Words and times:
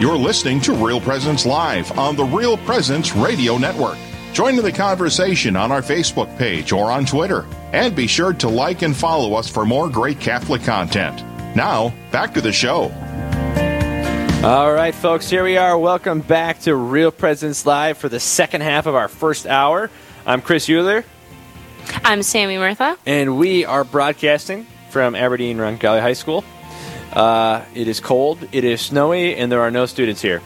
You're 0.00 0.16
listening 0.16 0.60
to 0.60 0.74
Real 0.74 1.00
Presence 1.00 1.44
Live 1.44 1.98
on 1.98 2.14
the 2.14 2.22
Real 2.24 2.56
Presence 2.58 3.16
Radio 3.16 3.58
Network. 3.58 3.98
Join 4.32 4.56
in 4.56 4.62
the 4.62 4.70
conversation 4.70 5.56
on 5.56 5.72
our 5.72 5.82
Facebook 5.82 6.38
page 6.38 6.70
or 6.70 6.92
on 6.92 7.04
Twitter. 7.04 7.44
And 7.72 7.96
be 7.96 8.06
sure 8.06 8.32
to 8.34 8.48
like 8.48 8.82
and 8.82 8.96
follow 8.96 9.34
us 9.34 9.48
for 9.48 9.66
more 9.66 9.88
great 9.88 10.20
Catholic 10.20 10.62
content. 10.62 11.24
Now, 11.56 11.92
back 12.12 12.32
to 12.34 12.40
the 12.40 12.52
show. 12.52 12.92
All 14.44 14.72
right, 14.72 14.94
folks, 14.94 15.28
here 15.28 15.42
we 15.42 15.56
are. 15.56 15.76
Welcome 15.76 16.20
back 16.20 16.60
to 16.60 16.76
Real 16.76 17.10
Presence 17.10 17.66
Live 17.66 17.98
for 17.98 18.08
the 18.08 18.20
second 18.20 18.60
half 18.60 18.86
of 18.86 18.94
our 18.94 19.08
first 19.08 19.48
hour. 19.48 19.90
I'm 20.24 20.42
Chris 20.42 20.70
Euler. 20.70 21.04
I'm 22.04 22.22
Sammy 22.22 22.56
Murtha. 22.56 22.96
And 23.04 23.36
we 23.36 23.64
are 23.64 23.82
broadcasting 23.82 24.64
from 24.90 25.16
Aberdeen 25.16 25.58
Roncalli 25.58 26.00
High 26.00 26.12
School. 26.12 26.44
Uh, 27.12 27.64
it 27.74 27.88
is 27.88 28.00
cold, 28.00 28.38
it 28.52 28.64
is 28.64 28.80
snowy, 28.80 29.34
and 29.36 29.50
there 29.50 29.60
are 29.62 29.70
no 29.70 29.86
students 29.86 30.20
here. 30.22 30.42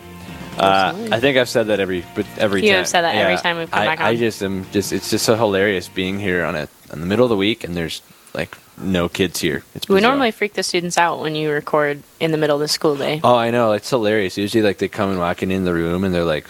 Uh, 0.59 0.92
I 1.10 1.18
think 1.18 1.38
I've 1.38 1.48
said 1.48 1.68
that 1.68 1.80
every 1.80 2.04
but 2.14 2.27
every 2.37 2.62
You 2.62 2.68
time. 2.68 2.77
have 2.78 2.88
said 2.88 3.02
that 3.02 3.14
every 3.14 3.37
time 3.38 3.56
we've 3.56 3.70
come 3.70 3.80
I, 3.80 3.87
back 3.87 4.00
I 4.00 4.16
just 4.16 4.42
am 4.42 4.66
just 4.70 4.92
it's 4.92 5.09
just 5.09 5.24
so 5.24 5.34
hilarious 5.34 5.88
being 5.88 6.18
here 6.20 6.45
on 6.45 6.54
a 6.54 6.68
in 6.92 7.01
the 7.01 7.06
middle 7.06 7.24
of 7.24 7.30
the 7.30 7.37
week 7.37 7.64
and 7.64 7.74
there's 7.74 8.02
like 8.34 8.56
no 8.77 9.09
kids 9.09 9.40
here. 9.40 9.64
It's 9.74 9.88
We 9.88 9.96
bizarre. 9.96 10.10
normally 10.10 10.30
freak 10.30 10.52
the 10.52 10.62
students 10.62 10.98
out 10.98 11.20
when 11.20 11.34
you 11.34 11.51
record 11.51 12.02
in 12.20 12.32
the 12.32 12.37
middle 12.38 12.56
of 12.56 12.60
the 12.60 12.68
school 12.68 12.96
day. 12.96 13.20
Oh, 13.24 13.34
I 13.34 13.51
know. 13.51 13.73
It's 13.73 13.88
hilarious. 13.88 14.37
Usually, 14.37 14.62
like 14.62 14.76
they 14.79 14.88
come 14.88 15.09
and 15.10 15.18
walking 15.18 15.51
in 15.51 15.65
the 15.65 15.73
room 15.73 16.04
and 16.04 16.15
they're 16.15 16.24
like, 16.24 16.46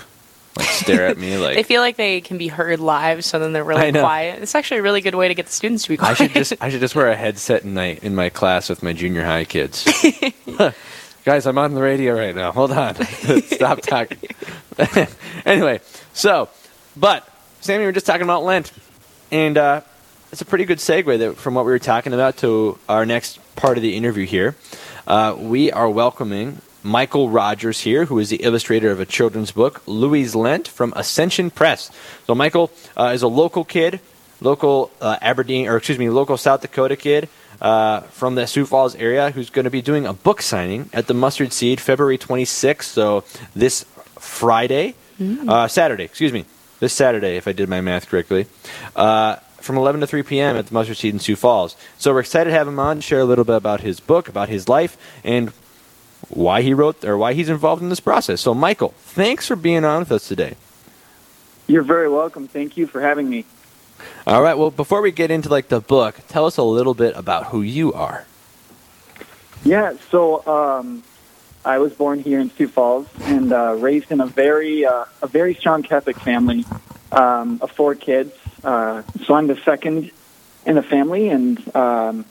like 0.57 0.67
stare 0.69 1.07
at 1.07 1.19
me 1.19 1.37
like 1.39 1.57
they 1.57 1.63
feel 1.63 1.81
like 1.81 1.97
they 1.97 2.21
can 2.21 2.39
be 2.39 2.49
heard 2.49 2.81
live, 2.81 3.25
so 3.25 3.39
then 3.39 3.53
they're 3.53 3.65
really 3.65 3.93
quiet. 3.93 4.43
It's 4.43 4.55
actually 4.55 4.79
a 4.79 4.83
really 4.83 5.01
good 5.01 5.15
way 5.15 5.29
to 5.29 5.35
get 5.35 5.47
the 5.47 5.53
students 5.53 5.85
to 5.85 5.91
be 5.91 5.99
I 5.99 6.15
should 6.15 6.33
just 6.33 6.55
I 6.61 6.69
should 6.69 6.81
just 6.81 6.95
wear 6.95 7.09
a 7.09 7.17
headset 7.17 7.65
in 7.65 7.75
my 7.75 7.99
in 8.03 8.15
my 8.15 8.29
class 8.29 8.69
with 8.69 8.83
my 8.83 8.93
junior 8.93 9.25
high 9.25 9.45
kids. 9.45 9.87
Guys, 11.25 11.47
I'm 11.47 11.57
on 11.59 11.75
the 11.75 11.83
radio 11.83 12.17
right 12.17 12.35
now. 12.35 12.51
Hold 12.51 12.73
on. 12.73 12.97
Stop 13.43 13.81
talking. 13.83 14.19
anyway, 15.47 15.81
so 16.13 16.49
but 16.97 17.29
Sammy, 17.61 17.81
we 17.81 17.87
were 17.87 17.93
just 17.93 18.07
talking 18.07 18.23
about 18.23 18.43
Lent, 18.43 18.73
and 19.31 19.57
uh, 19.57 19.83
it's 20.33 20.41
a 20.41 20.45
pretty 20.45 20.65
good 20.65 20.79
segue 20.79 21.19
that, 21.19 21.37
from 21.37 21.55
what 21.55 21.65
we 21.65 21.71
were 21.71 21.79
talking 21.79 22.13
about 22.13 22.39
to 22.39 22.79
our 22.89 23.07
next 23.07 23.39
part 23.55 23.79
of 23.79 23.83
the 23.83 23.97
interview 23.97 24.27
here. 24.27 24.57
Uh, 25.07 25.37
we 25.39 25.71
are 25.71 25.89
welcoming 25.89 26.61
Michael 26.83 27.31
Rogers 27.31 27.81
here, 27.81 28.07
who 28.07 28.19
is 28.19 28.31
the 28.31 28.39
illustrator 28.39 28.91
of 28.91 29.01
a 29.01 29.07
children's 29.07 29.53
book, 29.53 29.83
Louie's 29.87 30.35
Lent, 30.35 30.67
from 30.67 30.93
Ascension 30.97 31.51
Press. 31.51 31.91
So 32.27 32.35
Michael 32.35 32.71
uh, 32.97 33.13
is 33.15 33.23
a 33.23 33.29
local 33.29 33.65
kid, 33.65 34.01
local 34.41 34.91
uh, 35.01 35.17
Aberdeen, 35.21 35.69
or 35.69 35.77
excuse 35.77 35.99
me, 35.99 36.11
local 36.11 36.37
South 36.37 36.61
Dakota 36.61 36.97
kid 36.97 37.29
uh, 37.61 38.01
from 38.01 38.35
the 38.35 38.47
Sioux 38.47 38.67
Falls 38.67 38.95
area, 38.97 39.31
who's 39.31 39.51
going 39.51 39.65
to 39.65 39.71
be 39.71 39.83
doing 39.83 40.07
a 40.07 40.13
book 40.13 40.43
signing 40.43 40.91
at 40.93 41.07
the 41.07 41.15
Mustard 41.15 41.53
Seed 41.53 41.81
February 41.81 42.19
26th. 42.19 42.83
So 42.83 43.25
this 43.55 43.85
Friday, 44.19 44.95
uh, 45.49 45.69
Saturday, 45.69 46.05
excuse 46.05 46.33
me, 46.33 46.45
this 46.81 46.93
Saturday, 46.93 47.37
if 47.37 47.47
I 47.47 47.53
did 47.53 47.69
my 47.69 47.81
math 47.81 48.09
correctly. 48.09 48.47
Uh, 48.97 49.37
from 49.63 49.77
11 49.77 50.01
to 50.01 50.07
3 50.09 50.25
p.m. 50.25 50.57
at 50.57 50.67
the 50.67 50.75
Mustard 50.75 50.97
Seed 50.97 51.15
in 51.15 51.21
Sioux 51.21 51.37
Falls. 51.37 51.77
So 51.97 52.13
we're 52.13 52.21
excited 52.21 52.51
to 52.51 52.57
have 52.57 52.67
him 52.67 52.81
on, 52.81 53.01
share 53.01 53.21
a 53.21 53.25
little 53.25 53.45
bit 53.45 53.55
about 53.55 53.81
his 53.81 54.01
book, 54.01 54.29
about 54.29 54.49
his 54.49 54.69
life, 54.69 54.97
and 55.23 55.53
why 56.29 56.63
he 56.63 56.75
wrote 56.75 57.05
or 57.05 57.17
why 57.19 57.33
he's 57.33 57.49
involved 57.49 57.83
in 57.83 57.89
this 57.89 58.01
process. 58.01 58.41
So, 58.41 58.55
Michael, 58.55 58.95
thanks 58.99 59.49
for 59.49 59.57
being 59.57 59.85
on 59.85 60.01
with 60.01 60.13
us 60.13 60.29
today. 60.29 60.57
You're 61.67 61.83
very 61.83 62.09
welcome. 62.09 62.49
Thank 62.49 62.77
you 62.77 62.87
for 62.87 63.01
having 63.01 63.29
me. 63.29 63.45
All 64.27 64.43
right. 64.43 64.55
Well, 64.55 64.71
before 64.71 65.01
we 65.01 65.13
get 65.13 65.31
into 65.31 65.49
like 65.49 65.69
the 65.69 65.81
book, 65.81 66.17
tell 66.29 66.47
us 66.47 66.57
a 66.57 66.63
little 66.63 66.95
bit 66.95 67.17
about 67.17 67.47
who 67.47 67.63
you 67.63 67.93
are. 67.93 68.27
Yeah, 69.65 69.95
so 70.11 70.45
um, 70.47 71.05
I 71.65 71.79
was 71.79 71.93
born 71.93 72.21
here 72.21 72.41
in 72.41 72.51
Sioux 72.51 72.67
Falls 72.67 73.07
and 73.23 73.53
uh, 73.53 73.77
raised 73.79 74.11
in 74.11 74.21
a 74.21 74.27
very 74.27 74.85
uh, 74.85 75.05
a 75.23 75.29
very 75.29 75.55
strong 75.55 75.85
Catholic 75.85 76.19
family 76.19 76.65
um, 77.13 77.59
of 77.63 77.71
four 77.71 77.95
kids. 77.95 78.33
Uh, 78.65 79.03
so 79.25 79.35
I'm 79.35 79.47
the 79.47 79.61
second 79.65 80.11
in 80.67 80.75
the 80.75 80.83
family, 80.83 81.29
and 81.29 81.77
um, 81.77 82.25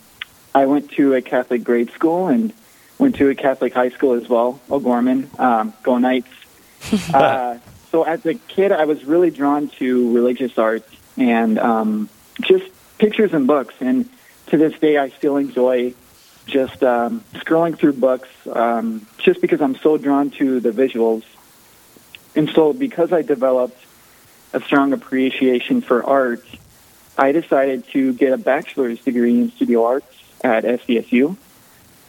I 0.53 0.65
went 0.65 0.91
to 0.91 1.13
a 1.13 1.21
Catholic 1.21 1.63
grade 1.63 1.91
school 1.91 2.27
and 2.27 2.53
went 3.01 3.15
to 3.15 3.29
a 3.29 3.35
Catholic 3.35 3.73
high 3.73 3.89
school 3.89 4.13
as 4.13 4.29
well, 4.29 4.61
O'Gorman. 4.69 5.27
Um, 5.39 5.73
go 5.81 5.97
Knights! 5.97 6.29
uh, 7.13 7.57
so 7.89 8.03
as 8.03 8.23
a 8.27 8.35
kid, 8.35 8.71
I 8.71 8.85
was 8.85 9.03
really 9.03 9.31
drawn 9.31 9.69
to 9.79 10.13
religious 10.13 10.57
art 10.57 10.87
and 11.17 11.57
um, 11.57 12.09
just 12.41 12.65
pictures 12.99 13.33
and 13.33 13.47
books. 13.47 13.73
And 13.79 14.07
to 14.47 14.57
this 14.57 14.77
day, 14.79 14.97
I 14.99 15.09
still 15.09 15.37
enjoy 15.37 15.95
just 16.45 16.83
um, 16.83 17.21
scrolling 17.33 17.77
through 17.77 17.93
books 17.93 18.29
um, 18.51 19.07
just 19.17 19.41
because 19.41 19.61
I'm 19.61 19.75
so 19.77 19.97
drawn 19.97 20.29
to 20.31 20.59
the 20.59 20.69
visuals. 20.69 21.23
And 22.35 22.49
so, 22.51 22.71
because 22.71 23.11
I 23.11 23.23
developed 23.23 23.83
a 24.53 24.61
strong 24.61 24.93
appreciation 24.93 25.81
for 25.81 26.03
art, 26.03 26.45
I 27.17 27.31
decided 27.31 27.87
to 27.89 28.13
get 28.13 28.31
a 28.31 28.37
bachelor's 28.37 29.01
degree 29.01 29.39
in 29.39 29.51
studio 29.51 29.85
arts 29.85 30.15
at 30.43 30.63
SDSU. 30.65 31.35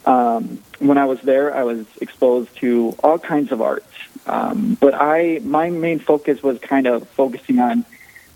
Um, 0.05 0.59
when 0.79 0.97
I 0.97 1.05
was 1.05 1.21
there, 1.21 1.55
I 1.55 1.63
was 1.63 1.85
exposed 2.01 2.55
to 2.57 2.95
all 3.03 3.17
kinds 3.17 3.51
of 3.51 3.61
art, 3.61 3.85
um, 4.25 4.75
but 4.79 4.93
I 4.93 5.39
my 5.43 5.69
main 5.69 5.99
focus 5.99 6.43
was 6.43 6.59
kind 6.59 6.87
of 6.87 7.07
focusing 7.09 7.59
on 7.59 7.85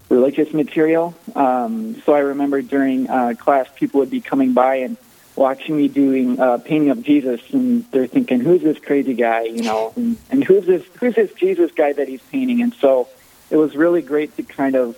religious 0.09 0.53
material. 0.53 1.13
Um, 1.35 2.01
so 2.05 2.13
I 2.13 2.19
remember 2.19 2.61
during 2.61 3.09
uh, 3.09 3.33
class, 3.38 3.67
people 3.75 4.00
would 4.00 4.09
be 4.09 4.22
coming 4.22 4.53
by 4.53 4.75
and 4.75 4.97
watching 5.35 5.78
me 5.78 5.88
doing 5.88 6.39
uh, 6.39 6.57
painting 6.57 6.89
of 6.89 7.03
Jesus, 7.03 7.41
and 7.51 7.89
they're 7.91 8.07
thinking, 8.07 8.39
"Who's 8.39 8.61
this 8.61 8.79
crazy 8.79 9.13
guy?" 9.13 9.44
You 9.44 9.63
know, 9.63 9.94
and, 9.95 10.17
and 10.29 10.44
who's 10.44 10.66
this 10.66 10.85
who's 10.99 11.16
this 11.16 11.31
Jesus 11.34 11.72
guy 11.72 11.94
that 11.94 12.07
he's 12.07 12.22
painting? 12.31 12.61
And 12.61 12.73
so 12.75 13.09
it 13.49 13.57
was 13.57 13.75
really 13.75 14.01
great 14.01 14.35
to 14.38 14.44
kind 14.44 14.75
of 14.75 14.97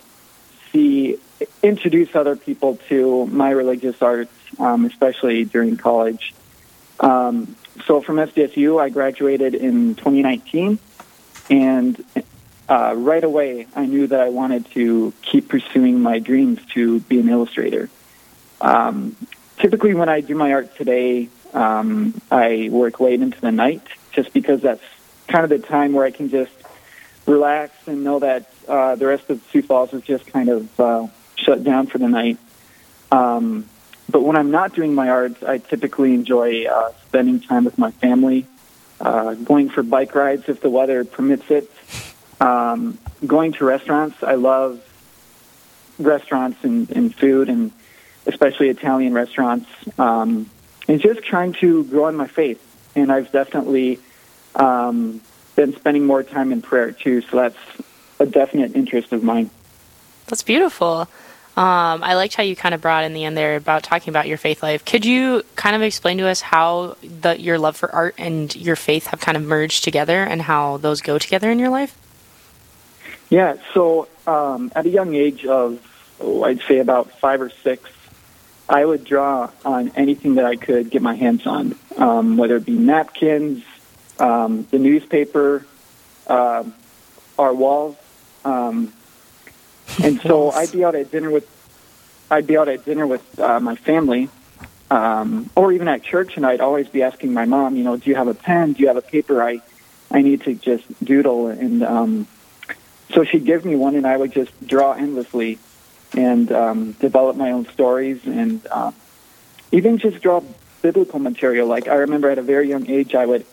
see 0.71 1.17
introduce 1.63 2.15
other 2.15 2.35
people 2.35 2.77
to 2.89 3.25
my 3.27 3.51
religious 3.51 4.01
arts, 4.01 4.33
um, 4.59 4.85
especially 4.85 5.45
during 5.45 5.77
college. 5.77 6.33
Um, 6.99 7.55
so 7.85 8.01
from 8.01 8.17
SDSU, 8.17 8.81
I 8.81 8.89
graduated 8.89 9.55
in 9.55 9.95
2019, 9.95 10.79
and 11.49 12.03
uh, 12.67 12.93
right 12.95 13.23
away 13.23 13.67
I 13.75 13.85
knew 13.85 14.07
that 14.07 14.19
I 14.19 14.29
wanted 14.29 14.69
to 14.71 15.13
keep 15.21 15.47
pursuing 15.49 16.01
my 16.01 16.19
dreams 16.19 16.59
to 16.73 16.99
be 17.01 17.19
an 17.19 17.29
illustrator. 17.29 17.89
Um, 18.61 19.15
typically, 19.57 19.93
when 19.93 20.09
I 20.09 20.21
do 20.21 20.35
my 20.35 20.53
art 20.53 20.75
today, 20.75 21.29
um, 21.53 22.19
I 22.31 22.69
work 22.71 22.99
late 22.99 23.21
into 23.21 23.39
the 23.39 23.51
night, 23.51 23.83
just 24.11 24.33
because 24.33 24.61
that's 24.61 24.83
kind 25.27 25.43
of 25.43 25.49
the 25.49 25.65
time 25.65 25.93
where 25.93 26.05
I 26.05 26.11
can 26.11 26.29
just 26.29 26.51
relax 27.25 27.87
and 27.87 28.03
know 28.03 28.19
that 28.19 28.51
uh, 28.67 28.95
the 28.95 29.07
rest 29.07 29.29
of 29.29 29.41
Sioux 29.51 29.61
Falls 29.61 29.93
is 29.93 30.03
just 30.03 30.27
kind 30.27 30.49
of 30.49 30.79
uh, 30.79 31.07
shut 31.35 31.63
down 31.63 31.87
for 31.87 31.97
the 31.97 32.07
night. 32.07 32.37
Um, 33.11 33.65
but 34.09 34.23
when 34.23 34.35
I'm 34.35 34.51
not 34.51 34.73
doing 34.73 34.95
my 34.95 35.09
art, 35.09 35.43
I 35.43 35.59
typically 35.59 36.13
enjoy 36.13 36.65
uh, 36.65 36.91
spending 37.07 37.39
time 37.39 37.63
with 37.65 37.77
my 37.77 37.91
family, 37.91 38.45
uh, 38.99 39.35
going 39.35 39.69
for 39.69 39.83
bike 39.83 40.15
rides 40.15 40.49
if 40.49 40.61
the 40.61 40.69
weather 40.69 41.05
permits 41.05 41.49
it, 41.51 41.71
um, 42.41 42.97
going 43.25 43.53
to 43.53 43.65
restaurants. 43.65 44.23
I 44.23 44.35
love 44.35 44.81
restaurants 45.99 46.63
and, 46.63 46.89
and 46.91 47.13
food, 47.13 47.49
and 47.49 47.71
especially 48.25 48.69
Italian 48.69 49.13
restaurants, 49.13 49.69
um, 49.99 50.49
and 50.87 50.99
just 50.99 51.23
trying 51.23 51.53
to 51.53 51.83
grow 51.85 52.07
in 52.07 52.15
my 52.15 52.27
faith. 52.27 52.65
And 52.95 53.11
I've 53.11 53.31
definitely 53.31 53.99
um, 54.55 55.21
been 55.55 55.75
spending 55.75 56.05
more 56.05 56.23
time 56.23 56.51
in 56.51 56.61
prayer 56.61 56.91
too, 56.91 57.21
so 57.21 57.37
that's 57.37 57.57
a 58.19 58.25
definite 58.25 58.75
interest 58.75 59.11
of 59.13 59.23
mine. 59.23 59.51
That's 60.27 60.43
beautiful. 60.43 61.07
Um, 61.57 62.03
I 62.03 62.15
liked 62.15 62.35
how 62.35 62.43
you 62.43 62.55
kind 62.55 62.73
of 62.73 62.79
brought 62.79 63.03
in 63.03 63.13
the 63.13 63.25
end 63.25 63.35
there 63.35 63.57
about 63.57 63.83
talking 63.83 64.11
about 64.11 64.27
your 64.27 64.37
faith 64.37 64.63
life. 64.63 64.85
Could 64.85 65.03
you 65.03 65.43
kind 65.57 65.75
of 65.75 65.81
explain 65.81 66.17
to 66.19 66.27
us 66.27 66.39
how 66.39 66.95
the, 67.03 67.39
your 67.39 67.59
love 67.59 67.75
for 67.75 67.93
art 67.93 68.15
and 68.17 68.55
your 68.55 68.77
faith 68.77 69.07
have 69.07 69.19
kind 69.19 69.35
of 69.35 69.43
merged 69.43 69.83
together 69.83 70.23
and 70.23 70.41
how 70.41 70.77
those 70.77 71.01
go 71.01 71.17
together 71.17 71.51
in 71.51 71.59
your 71.59 71.69
life? 71.69 71.97
Yeah, 73.29 73.57
so 73.73 74.07
um, 74.25 74.71
at 74.73 74.85
a 74.85 74.89
young 74.89 75.15
age 75.15 75.45
of, 75.45 75.85
oh, 76.21 76.43
I'd 76.43 76.61
say 76.61 76.79
about 76.79 77.11
five 77.19 77.41
or 77.41 77.49
six, 77.49 77.89
I 78.69 78.85
would 78.85 79.03
draw 79.03 79.49
on 79.65 79.91
anything 79.95 80.35
that 80.35 80.45
I 80.45 80.55
could 80.55 80.89
get 80.89 81.01
my 81.01 81.15
hands 81.15 81.45
on, 81.45 81.75
um, 81.97 82.37
whether 82.37 82.55
it 82.55 82.65
be 82.65 82.77
napkins, 82.77 83.63
um, 84.17 84.65
the 84.71 84.79
newspaper, 84.79 85.65
um, 86.27 86.73
our 87.37 87.53
walls. 87.53 87.97
Um, 88.45 88.93
and 90.03 90.21
so 90.21 90.51
I'd 90.51 90.71
be 90.71 90.83
out 90.83 90.95
at 90.95 91.11
dinner 91.11 91.29
with, 91.29 91.47
I'd 92.29 92.47
be 92.47 92.57
out 92.57 92.67
at 92.67 92.85
dinner 92.85 93.07
with 93.07 93.39
uh, 93.39 93.59
my 93.59 93.75
family, 93.75 94.29
um, 94.91 95.49
or 95.55 95.71
even 95.71 95.87
at 95.87 96.03
church, 96.03 96.37
and 96.37 96.45
I'd 96.45 96.61
always 96.61 96.87
be 96.87 97.03
asking 97.03 97.33
my 97.33 97.45
mom, 97.45 97.75
you 97.75 97.83
know, 97.83 97.97
do 97.97 98.09
you 98.09 98.15
have 98.15 98.27
a 98.27 98.33
pen? 98.33 98.73
Do 98.73 98.81
you 98.81 98.87
have 98.87 98.97
a 98.97 99.01
paper? 99.01 99.41
I, 99.41 99.61
I 100.11 100.21
need 100.21 100.41
to 100.41 100.53
just 100.55 100.85
doodle, 101.03 101.47
and 101.47 101.83
um, 101.83 102.27
so 103.13 103.23
she'd 103.23 103.45
give 103.45 103.65
me 103.65 103.75
one, 103.75 103.95
and 103.95 104.07
I 104.07 104.17
would 104.17 104.31
just 104.31 104.51
draw 104.65 104.93
endlessly, 104.93 105.59
and 106.15 106.51
um, 106.51 106.91
develop 106.93 107.35
my 107.35 107.51
own 107.51 107.67
stories, 107.67 108.25
and 108.25 108.65
uh, 108.71 108.91
even 109.71 109.97
just 109.99 110.21
draw 110.21 110.41
biblical 110.81 111.19
material. 111.19 111.67
Like 111.67 111.87
I 111.87 111.95
remember 111.95 112.29
at 112.29 112.37
a 112.37 112.41
very 112.41 112.69
young 112.69 112.89
age, 112.89 113.13
I 113.13 113.25
would 113.25 113.45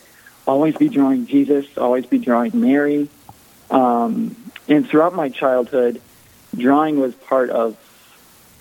always 0.47 0.77
be 0.77 0.89
drawing 0.89 1.27
Jesus, 1.27 1.67
always 1.77 2.07
be 2.07 2.19
drawing 2.19 2.53
Mary. 2.55 3.09
Um, 3.71 4.37
and 4.69 4.89
throughout 4.89 5.15
my 5.15 5.29
childhood, 5.29 6.01
drawing 6.57 7.01
was 7.01 7.15
part 7.15 7.51
of 7.51 7.77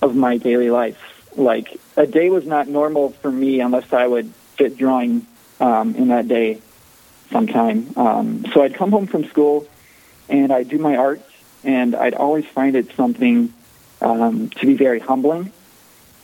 of 0.01 0.15
my 0.15 0.38
daily 0.38 0.69
life. 0.69 1.00
Like 1.36 1.80
a 1.97 2.06
day 2.06 2.30
was 2.30 2.45
not 2.45 2.68
normal 2.68 3.09
for 3.09 3.31
me 3.31 3.59
unless 3.59 3.92
I 3.92 4.06
would 4.07 4.31
fit 4.57 4.77
drawing 4.77 5.25
um, 5.59 5.95
in 5.95 6.09
that 6.09 6.27
day 6.27 6.62
sometime. 7.31 7.92
Um, 7.97 8.45
so 8.53 8.62
I'd 8.62 8.75
come 8.75 8.92
home 8.92 9.07
from 9.07 9.25
school 9.25 9.68
and 10.30 10.51
I'd 10.51 10.69
do 10.69 10.77
my 10.77 10.95
art, 10.95 11.21
and 11.63 11.95
I'd 11.95 12.13
always 12.13 12.45
find 12.45 12.75
it 12.75 12.95
something 12.95 13.53
um, 14.01 14.50
to 14.50 14.65
be 14.65 14.74
very 14.75 15.00
humbling. 15.00 15.51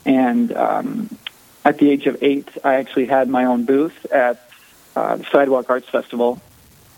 And 0.06 0.52
um, 0.54 1.16
at 1.64 1.78
the 1.78 1.92
age 1.92 2.08
of 2.08 2.18
eight, 2.22 2.50
I 2.64 2.76
actually 2.76 3.06
had 3.06 3.30
my 3.30 3.46
own 3.46 3.66
booth 3.66 4.06
at 4.12 4.50
uh, 4.96 5.18
the 5.18 5.26
Sidewalk 5.26 5.70
Arts 5.70 5.88
Festival 5.88 6.42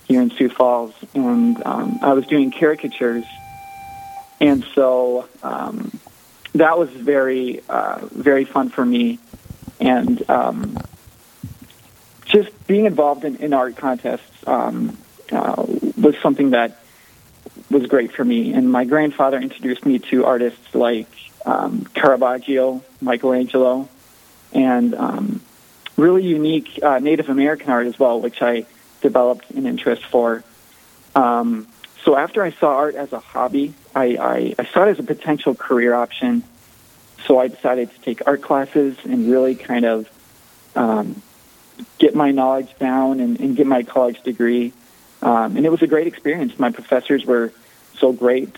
here 0.08 0.22
in 0.22 0.32
Sioux 0.32 0.50
Falls, 0.50 0.94
and 1.14 1.62
um, 1.66 2.00
I 2.02 2.14
was 2.14 2.26
doing 2.28 2.52
caricatures. 2.52 3.26
And 4.40 4.66
so 4.76 5.28
um, 5.42 5.92
that 6.56 6.78
was 6.78 6.90
very, 6.90 7.62
uh, 7.70 8.06
very 8.12 8.46
fun 8.46 8.70
for 8.70 8.86
me. 8.86 9.20
And 9.80 10.30
um, 10.30 10.78
just 12.26 12.68
being 12.68 12.86
involved 12.86 13.26
in, 13.26 13.38
in 13.38 13.54
art 13.54 13.76
contests 13.76 14.48
um, 14.48 14.98
uh, 15.32 15.66
was 15.98 16.16
something 16.22 16.52
that 16.52 16.80
was 17.70 17.86
great 17.88 18.12
for 18.12 18.24
me. 18.24 18.54
And 18.54 18.72
my 18.72 18.86
grandfather 18.86 19.40
introduced 19.40 19.86
me 19.86 20.00
to 20.00 20.26
artists 20.26 20.74
like 20.74 21.08
um, 21.46 21.86
Caravaggio, 21.94 22.84
Michelangelo, 23.02 23.90
and 24.54 24.94
um, 24.96 25.42
really 25.98 26.24
unique 26.24 26.80
uh, 26.82 27.00
Native 27.00 27.30
American 27.30 27.70
art 27.70 27.88
as 27.88 27.98
well, 28.00 28.20
which 28.22 28.42
I 28.42 28.66
developed 29.02 29.50
an 29.52 29.66
interest 29.66 30.06
for. 30.06 30.44
Um, 31.16 31.68
so 32.04 32.16
after 32.16 32.44
I 32.44 32.52
saw 32.52 32.76
art 32.76 32.96
as 32.96 33.14
a 33.14 33.20
hobby, 33.20 33.74
I, 33.96 34.18
I, 34.18 34.56
I 34.60 34.66
saw 34.66 34.84
it 34.84 34.92
as 34.92 35.00
a 35.00 35.04
potential 35.04 35.56
career 35.56 35.94
option. 35.94 36.44
So 37.26 37.40
I 37.40 37.48
decided 37.48 37.92
to 37.94 38.02
take 38.02 38.26
art 38.28 38.42
classes 38.42 38.98
and 39.06 39.30
really 39.32 39.56
kind 39.56 39.86
of 39.86 40.10
um, 40.76 41.22
get 42.00 42.16
my 42.16 42.32
knowledge 42.32 42.78
down 42.80 43.20
and, 43.20 43.40
and 43.40 43.56
get 43.56 43.68
my 43.68 43.84
college 43.84 44.22
degree. 44.24 44.74
Um, 45.22 45.56
and 45.56 45.66
it 45.66 45.70
was 45.70 45.82
a 45.82 45.88
great 45.88 46.08
experience. 46.08 46.60
My 46.60 46.72
professors 46.72 47.26
were 47.26 47.54
so 47.98 48.12
great 48.12 48.56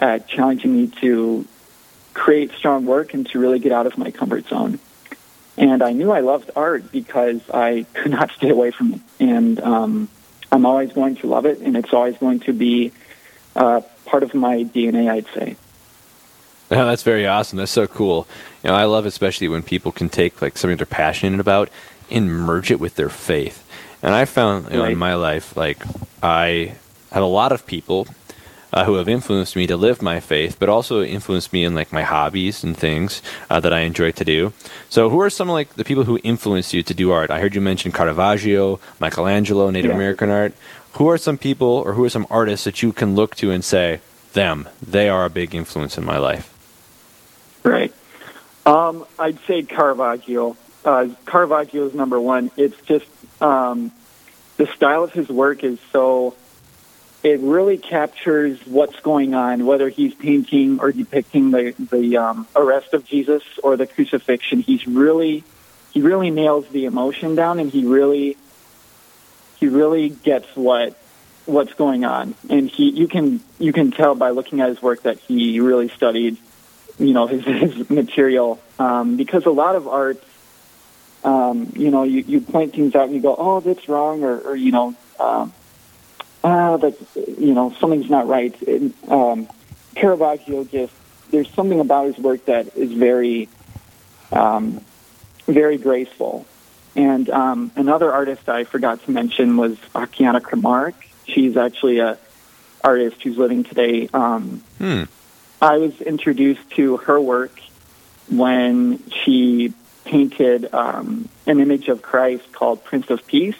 at 0.00 0.26
challenging 0.26 0.72
me 0.74 0.86
to 1.00 1.46
create 2.14 2.50
strong 2.52 2.86
work 2.86 3.14
and 3.14 3.28
to 3.28 3.38
really 3.38 3.58
get 3.58 3.72
out 3.72 3.86
of 3.86 3.96
my 3.96 4.10
comfort 4.10 4.46
zone. 4.48 4.80
And 5.56 5.82
I 5.82 5.92
knew 5.92 6.10
I 6.10 6.20
loved 6.20 6.50
art 6.56 6.90
because 6.90 7.40
I 7.50 7.86
could 7.94 8.10
not 8.10 8.30
stay 8.32 8.48
away 8.48 8.70
from 8.70 8.94
it. 8.94 9.00
And 9.20 9.60
um, 9.60 10.08
I'm 10.50 10.66
always 10.66 10.92
going 10.92 11.16
to 11.16 11.26
love 11.26 11.46
it, 11.46 11.58
and 11.58 11.76
it's 11.76 11.92
always 11.92 12.16
going 12.18 12.40
to 12.40 12.52
be 12.52 12.92
uh, 13.54 13.82
part 14.10 14.22
of 14.22 14.34
my 14.34 14.64
DNA, 14.64 15.08
I'd 15.08 15.26
say. 15.28 15.56
Oh, 16.72 16.86
that's 16.86 17.02
very 17.02 17.26
awesome. 17.26 17.58
That's 17.58 17.72
so 17.72 17.86
cool. 17.86 18.26
You 18.62 18.70
know, 18.70 18.76
I 18.76 18.84
love 18.84 19.06
especially 19.06 19.48
when 19.48 19.62
people 19.62 19.92
can 19.92 20.08
take 20.08 20.40
like 20.42 20.56
something 20.56 20.76
they're 20.76 20.86
passionate 20.86 21.40
about 21.40 21.68
and 22.10 22.30
merge 22.30 22.70
it 22.70 22.80
with 22.80 22.96
their 22.96 23.08
faith. 23.08 23.66
And 24.02 24.14
I 24.14 24.24
found 24.24 24.70
you 24.70 24.78
know, 24.78 24.84
in 24.84 24.98
my 24.98 25.14
life, 25.14 25.56
like 25.56 25.82
I 26.22 26.74
have 27.10 27.22
a 27.22 27.26
lot 27.26 27.52
of 27.52 27.66
people 27.66 28.06
uh, 28.72 28.84
who 28.84 28.94
have 28.94 29.08
influenced 29.08 29.56
me 29.56 29.66
to 29.66 29.76
live 29.76 30.00
my 30.00 30.20
faith, 30.20 30.56
but 30.58 30.68
also 30.68 31.02
influenced 31.02 31.52
me 31.52 31.64
in 31.64 31.74
like 31.74 31.92
my 31.92 32.02
hobbies 32.02 32.62
and 32.62 32.76
things 32.76 33.22
uh, 33.48 33.60
that 33.60 33.72
I 33.72 33.80
enjoy 33.80 34.12
to 34.12 34.24
do. 34.24 34.52
So, 34.88 35.10
who 35.10 35.20
are 35.20 35.30
some 35.30 35.48
like 35.48 35.74
the 35.74 35.84
people 35.84 36.04
who 36.04 36.20
influenced 36.22 36.72
you 36.72 36.82
to 36.84 36.94
do 36.94 37.10
art? 37.10 37.30
I 37.30 37.40
heard 37.40 37.54
you 37.54 37.60
mention 37.60 37.92
Caravaggio, 37.92 38.80
Michelangelo, 39.00 39.70
Native 39.70 39.90
yeah. 39.90 39.96
American 39.96 40.30
art. 40.30 40.54
Who 40.94 41.08
are 41.08 41.18
some 41.18 41.38
people 41.38 41.68
or 41.68 41.94
who 41.94 42.04
are 42.04 42.10
some 42.10 42.26
artists 42.30 42.64
that 42.64 42.82
you 42.82 42.92
can 42.92 43.14
look 43.14 43.36
to 43.36 43.50
and 43.50 43.64
say, 43.64 44.00
them, 44.32 44.68
they 44.82 45.08
are 45.08 45.24
a 45.24 45.30
big 45.30 45.54
influence 45.54 45.98
in 45.98 46.04
my 46.04 46.18
life? 46.18 46.52
Right. 47.64 47.92
Um, 48.66 49.06
I'd 49.18 49.38
say 49.46 49.62
Caravaggio. 49.62 50.56
Uh, 50.84 51.08
Caravaggio 51.26 51.86
is 51.86 51.94
number 51.94 52.20
one. 52.20 52.50
It's 52.56 52.80
just 52.82 53.06
um, 53.42 53.92
the 54.56 54.66
style 54.66 55.04
of 55.04 55.12
his 55.12 55.28
work 55.28 55.64
is 55.64 55.78
so 55.92 56.34
it 57.22 57.40
really 57.40 57.76
captures 57.76 58.58
what's 58.66 58.98
going 59.00 59.34
on, 59.34 59.66
whether 59.66 59.88
he's 59.88 60.14
painting 60.14 60.80
or 60.80 60.92
depicting 60.92 61.50
the 61.50 61.74
the 61.78 62.16
um, 62.16 62.46
arrest 62.56 62.94
of 62.94 63.04
Jesus 63.04 63.42
or 63.62 63.76
the 63.76 63.86
crucifixion. 63.86 64.60
He's 64.60 64.86
really 64.86 65.44
he 65.92 66.00
really 66.00 66.30
nails 66.30 66.66
the 66.68 66.86
emotion 66.86 67.34
down, 67.34 67.58
and 67.58 67.70
he 67.70 67.84
really 67.84 68.36
he 69.60 69.68
really 69.68 70.08
gets 70.08 70.46
what 70.56 70.96
what's 71.46 71.74
going 71.74 72.04
on, 72.04 72.34
and 72.48 72.68
he 72.68 72.90
you 72.90 73.06
can 73.06 73.40
you 73.58 73.72
can 73.72 73.92
tell 73.92 74.14
by 74.14 74.30
looking 74.30 74.60
at 74.60 74.68
his 74.68 74.82
work 74.82 75.02
that 75.02 75.18
he 75.18 75.60
really 75.60 75.88
studied 75.88 76.36
you 76.98 77.12
know 77.12 77.26
his 77.26 77.44
his 77.76 77.90
material 77.90 78.60
um, 78.78 79.16
because 79.16 79.46
a 79.46 79.50
lot 79.50 79.76
of 79.76 79.86
art. 79.86 80.22
Um, 81.22 81.70
you 81.76 81.90
know, 81.90 82.04
you, 82.04 82.20
you 82.20 82.40
point 82.40 82.72
things 82.72 82.94
out 82.94 83.04
and 83.04 83.14
you 83.14 83.20
go, 83.20 83.36
"Oh, 83.36 83.60
that's 83.60 83.86
wrong," 83.90 84.24
or, 84.24 84.38
or 84.38 84.56
you 84.56 84.72
know, 84.72 84.96
uh, 85.18 86.78
that 86.78 86.96
you 87.38 87.54
know 87.54 87.74
something's 87.78 88.08
not 88.08 88.26
right. 88.26 88.58
And, 88.62 88.94
um, 89.08 89.48
Caravaggio 89.94 90.64
just 90.64 90.92
there's 91.30 91.50
something 91.50 91.80
about 91.80 92.06
his 92.06 92.18
work 92.18 92.44
that 92.46 92.76
is 92.76 92.92
very, 92.92 93.48
um, 94.32 94.80
very 95.46 95.78
graceful. 95.78 96.46
And 96.96 97.28
um, 97.30 97.70
another 97.76 98.12
artist 98.12 98.48
I 98.48 98.64
forgot 98.64 99.04
to 99.04 99.10
mention 99.10 99.56
was 99.56 99.76
Akiane 99.94 100.40
Kramarik. 100.40 100.94
She's 101.26 101.56
actually 101.56 102.00
a 102.00 102.18
artist 102.82 103.22
who's 103.22 103.36
living 103.36 103.64
today. 103.64 104.08
Um, 104.12 104.62
hmm. 104.78 105.04
I 105.62 105.76
was 105.76 106.00
introduced 106.00 106.68
to 106.70 106.96
her 106.98 107.20
work 107.20 107.58
when 108.28 109.02
she 109.10 109.74
painted 110.04 110.72
um, 110.72 111.28
an 111.46 111.60
image 111.60 111.88
of 111.88 112.02
Christ 112.02 112.52
called 112.52 112.82
Prince 112.84 113.10
of 113.10 113.26
Peace 113.26 113.56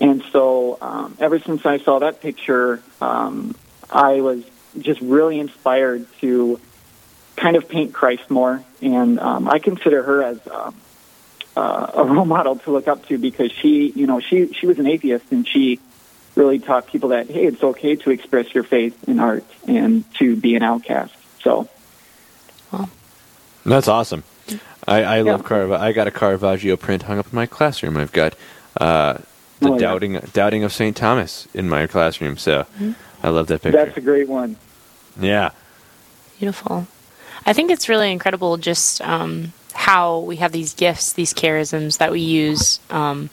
and 0.00 0.22
so, 0.30 0.78
um, 0.80 1.16
ever 1.20 1.38
since 1.40 1.64
I 1.64 1.78
saw 1.78 2.00
that 2.00 2.20
picture, 2.20 2.82
um, 3.00 3.54
I 3.90 4.20
was 4.20 4.44
just 4.78 5.00
really 5.00 5.38
inspired 5.40 6.06
to 6.20 6.60
kind 7.36 7.56
of 7.56 7.68
paint 7.68 7.94
Christ 7.94 8.30
more. 8.30 8.62
And 8.82 9.18
um, 9.18 9.48
I 9.48 9.58
consider 9.58 10.02
her 10.02 10.22
as 10.22 10.38
um, 10.48 10.74
uh, 11.56 11.90
a 11.94 12.04
role 12.04 12.24
model 12.36 12.56
to 12.56 12.70
look 12.70 12.88
up 12.88 13.06
to 13.06 13.18
because 13.18 13.50
she, 13.52 13.90
you 13.92 14.06
know, 14.06 14.20
she 14.20 14.52
she 14.52 14.66
was 14.66 14.78
an 14.78 14.86
atheist 14.86 15.30
and 15.30 15.46
she 15.46 15.80
really 16.34 16.58
taught 16.58 16.86
people 16.86 17.10
that 17.10 17.28
hey, 17.28 17.46
it's 17.46 17.62
okay 17.62 17.96
to 17.96 18.10
express 18.10 18.54
your 18.54 18.64
faith 18.64 19.08
in 19.08 19.18
art 19.18 19.44
and 19.66 20.04
to 20.14 20.36
be 20.36 20.54
an 20.54 20.62
outcast. 20.62 21.14
So, 21.40 21.68
well, 22.72 22.90
that's 23.64 23.88
awesome. 23.88 24.24
I, 24.86 25.02
I 25.02 25.16
yeah. 25.16 25.32
love 25.32 25.44
Caravaggio. 25.44 25.84
I 25.84 25.92
got 25.92 26.06
a 26.06 26.12
Caravaggio 26.12 26.76
print 26.76 27.04
hung 27.04 27.18
up 27.18 27.26
in 27.26 27.34
my 27.34 27.46
classroom. 27.46 27.96
I've 27.96 28.12
got. 28.12 28.34
Uh, 28.78 29.18
the 29.60 29.70
oh, 29.70 29.78
doubting 29.78 30.14
yeah. 30.14 30.20
doubting 30.34 30.64
of 30.64 30.72
St. 30.72 30.96
Thomas 30.96 31.48
in 31.54 31.68
my 31.68 31.86
classroom. 31.86 32.36
So 32.36 32.64
mm-hmm. 32.64 32.92
I 33.22 33.30
love 33.30 33.46
that 33.46 33.62
picture. 33.62 33.84
That's 33.84 33.96
a 33.96 34.02
great 34.02 34.28
one. 34.28 34.56
Yeah. 35.18 35.50
Beautiful. 36.38 36.86
I 37.46 37.52
think 37.52 37.70
it's 37.70 37.88
really 37.88 38.12
incredible 38.12 38.56
just 38.56 39.00
um, 39.02 39.52
how 39.76 40.20
we 40.20 40.36
have 40.36 40.52
these 40.52 40.74
gifts, 40.74 41.12
these 41.12 41.34
charisms 41.34 41.98
that 41.98 42.10
we 42.10 42.20
use 42.20 42.80
um, 42.90 43.30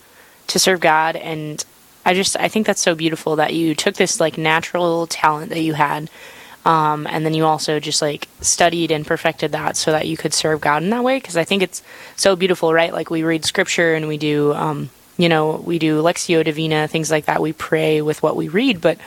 to 0.47 0.59
serve 0.59 0.79
God, 0.79 1.15
and 1.15 1.63
I 2.05 2.13
just 2.13 2.37
I 2.37 2.47
think 2.47 2.67
that's 2.67 2.81
so 2.81 2.95
beautiful 2.95 3.37
that 3.37 3.53
you 3.53 3.75
took 3.75 3.95
this 3.95 4.19
like 4.19 4.37
natural 4.37 5.07
talent 5.07 5.49
that 5.49 5.61
you 5.61 5.73
had. 5.73 6.09
Um, 6.65 7.07
and 7.07 7.25
then 7.25 7.33
you 7.33 7.45
also 7.45 7.81
just 7.81 8.01
like 8.01 8.29
studied 8.39 8.89
and 8.89 9.05
perfected 9.05 9.51
that 9.51 9.75
so 9.75 9.91
that 9.91 10.07
you 10.07 10.15
could 10.15 10.33
serve 10.33 10.61
God 10.61 10.81
in 10.81 10.91
that 10.91 11.03
way. 11.03 11.17
Because 11.17 11.35
I 11.35 11.43
think 11.43 11.61
it's 11.61 11.83
so 12.15 12.37
beautiful, 12.37 12.73
right? 12.73 12.93
Like 12.93 13.09
we 13.09 13.23
read 13.23 13.43
scripture 13.43 13.95
and 13.95 14.07
we 14.07 14.17
do 14.17 14.53
um, 14.53 14.89
you 15.17 15.29
know, 15.29 15.61
we 15.63 15.79
do 15.79 16.01
Lectio 16.01 16.43
Divina, 16.43 16.87
things 16.87 17.11
like 17.11 17.25
that. 17.25 17.41
We 17.41 17.53
pray 17.53 18.01
with 18.01 18.23
what 18.23 18.35
we 18.35 18.47
read, 18.47 18.81
but 18.81 18.97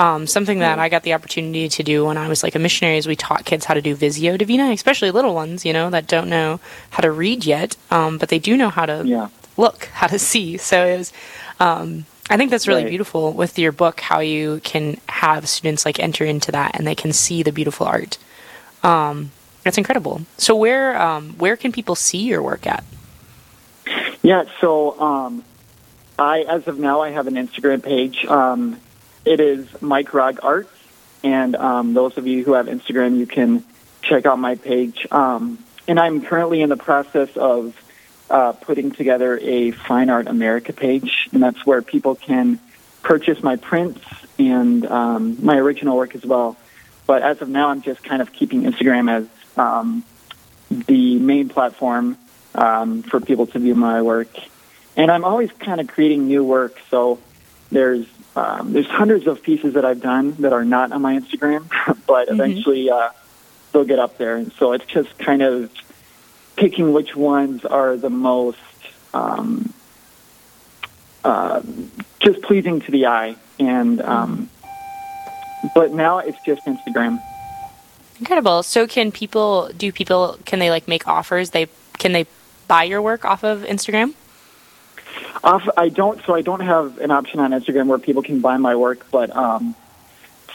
um, 0.00 0.26
something 0.26 0.60
that 0.60 0.78
I 0.78 0.88
got 0.88 1.02
the 1.02 1.12
opportunity 1.12 1.68
to 1.68 1.82
do 1.82 2.06
when 2.06 2.16
I 2.16 2.26
was 2.26 2.42
like 2.42 2.54
a 2.54 2.58
missionary 2.58 2.96
is 2.96 3.06
we 3.06 3.16
taught 3.16 3.44
kids 3.44 3.66
how 3.66 3.74
to 3.74 3.82
do 3.82 3.94
Visio 3.94 4.38
Divina, 4.38 4.70
especially 4.70 5.10
little 5.10 5.34
ones, 5.34 5.66
you 5.66 5.74
know, 5.74 5.90
that 5.90 6.06
don't 6.06 6.30
know 6.30 6.58
how 6.88 7.02
to 7.02 7.12
read 7.12 7.44
yet, 7.44 7.76
um, 7.90 8.16
but 8.16 8.30
they 8.30 8.38
do 8.38 8.56
know 8.56 8.70
how 8.70 8.86
to 8.86 9.02
yeah. 9.04 9.28
look, 9.58 9.84
how 9.92 10.06
to 10.06 10.18
see. 10.18 10.56
So 10.56 10.86
it 10.86 10.96
was, 10.96 11.12
um, 11.60 12.06
I 12.30 12.38
think 12.38 12.50
that's 12.50 12.66
really 12.66 12.84
right. 12.84 12.88
beautiful 12.88 13.34
with 13.34 13.58
your 13.58 13.72
book, 13.72 14.00
how 14.00 14.20
you 14.20 14.62
can 14.64 14.96
have 15.06 15.46
students 15.46 15.84
like 15.84 16.00
enter 16.00 16.24
into 16.24 16.50
that 16.52 16.78
and 16.78 16.86
they 16.86 16.94
can 16.94 17.12
see 17.12 17.42
the 17.42 17.52
beautiful 17.52 17.86
art. 17.86 18.16
Um, 18.82 19.32
that's 19.64 19.76
incredible. 19.76 20.22
So 20.38 20.56
where 20.56 20.98
um, 20.98 21.34
where 21.36 21.58
can 21.58 21.72
people 21.72 21.94
see 21.94 22.22
your 22.22 22.42
work 22.42 22.66
at? 22.66 22.84
Yeah, 24.22 24.44
so 24.62 24.98
um, 24.98 25.44
I, 26.18 26.40
as 26.40 26.66
of 26.68 26.78
now, 26.78 27.02
I 27.02 27.10
have 27.10 27.26
an 27.26 27.34
Instagram 27.34 27.82
page. 27.82 28.24
It 29.24 29.38
is 29.38 29.82
Mike 29.82 30.14
Rog 30.14 30.40
Art, 30.42 30.68
and 31.22 31.54
um, 31.54 31.92
those 31.92 32.16
of 32.16 32.26
you 32.26 32.42
who 32.42 32.54
have 32.54 32.66
Instagram, 32.66 33.18
you 33.18 33.26
can 33.26 33.64
check 34.00 34.24
out 34.24 34.38
my 34.38 34.54
page. 34.54 35.06
Um, 35.10 35.62
and 35.86 36.00
I'm 36.00 36.22
currently 36.22 36.62
in 36.62 36.70
the 36.70 36.76
process 36.76 37.36
of 37.36 37.74
uh, 38.30 38.52
putting 38.52 38.92
together 38.92 39.38
a 39.38 39.72
Fine 39.72 40.08
Art 40.08 40.26
America 40.26 40.72
page, 40.72 41.28
and 41.32 41.42
that's 41.42 41.66
where 41.66 41.82
people 41.82 42.14
can 42.14 42.58
purchase 43.02 43.42
my 43.42 43.56
prints 43.56 44.00
and 44.38 44.86
um, 44.86 45.44
my 45.44 45.56
original 45.56 45.96
work 45.98 46.14
as 46.14 46.24
well. 46.24 46.56
But 47.06 47.22
as 47.22 47.42
of 47.42 47.48
now, 47.48 47.68
I'm 47.68 47.82
just 47.82 48.02
kind 48.02 48.22
of 48.22 48.32
keeping 48.32 48.62
Instagram 48.62 49.10
as 49.10 49.26
um, 49.58 50.02
the 50.70 51.18
main 51.18 51.50
platform 51.50 52.16
um, 52.54 53.02
for 53.02 53.20
people 53.20 53.46
to 53.48 53.58
view 53.58 53.74
my 53.74 54.00
work. 54.00 54.28
And 54.96 55.10
I'm 55.10 55.24
always 55.24 55.50
kind 55.52 55.80
of 55.80 55.88
creating 55.88 56.26
new 56.26 56.42
work. 56.42 56.80
So 56.88 57.18
there's 57.70 58.06
um, 58.40 58.72
there's 58.72 58.86
hundreds 58.86 59.26
of 59.26 59.42
pieces 59.42 59.74
that 59.74 59.84
I've 59.84 60.00
done 60.00 60.26
that 60.42 60.52
are 60.52 60.64
not 60.64 60.92
on 60.92 61.02
my 61.02 61.18
Instagram, 61.18 61.62
but 62.06 62.28
Mhm. 62.28 62.32
eventually 62.34 62.90
uh, 62.90 63.10
they'll 63.72 63.84
get 63.84 63.98
up 63.98 64.16
there. 64.18 64.36
And 64.36 64.52
so 64.58 64.72
it's 64.72 64.86
just 64.86 65.10
kind 65.18 65.42
of 65.42 65.70
picking 66.56 66.92
which 66.92 67.14
ones 67.16 67.64
are 67.64 67.96
the 67.96 68.10
most 68.10 68.58
um, 69.12 69.72
uh, 71.24 71.60
just 72.20 72.40
pleasing 72.42 72.80
to 72.82 72.90
the 72.90 73.06
eye. 73.06 73.36
And 73.58 74.00
um, 74.00 74.48
but 75.74 75.92
now 75.92 76.18
it's 76.18 76.38
just 76.46 76.64
Instagram. 76.64 77.20
Incredible. 78.18 78.62
So 78.62 78.86
can 78.86 79.12
people 79.12 79.70
do 79.76 79.92
people 79.92 80.38
can 80.46 80.58
they 80.58 80.70
like 80.70 80.88
make 80.88 81.06
offers? 81.06 81.50
They 81.50 81.66
can 81.98 82.12
they 82.12 82.26
buy 82.68 82.84
your 82.84 83.02
work 83.02 83.24
off 83.24 83.42
of 83.44 83.62
Instagram? 83.62 84.14
Off, 85.42 85.68
I 85.76 85.88
don't. 85.88 86.22
So 86.24 86.34
I 86.34 86.42
don't 86.42 86.60
have 86.60 86.98
an 86.98 87.10
option 87.10 87.40
on 87.40 87.52
Instagram 87.52 87.86
where 87.86 87.98
people 87.98 88.22
can 88.22 88.40
buy 88.40 88.56
my 88.56 88.76
work. 88.76 89.06
But 89.10 89.34
um, 89.34 89.74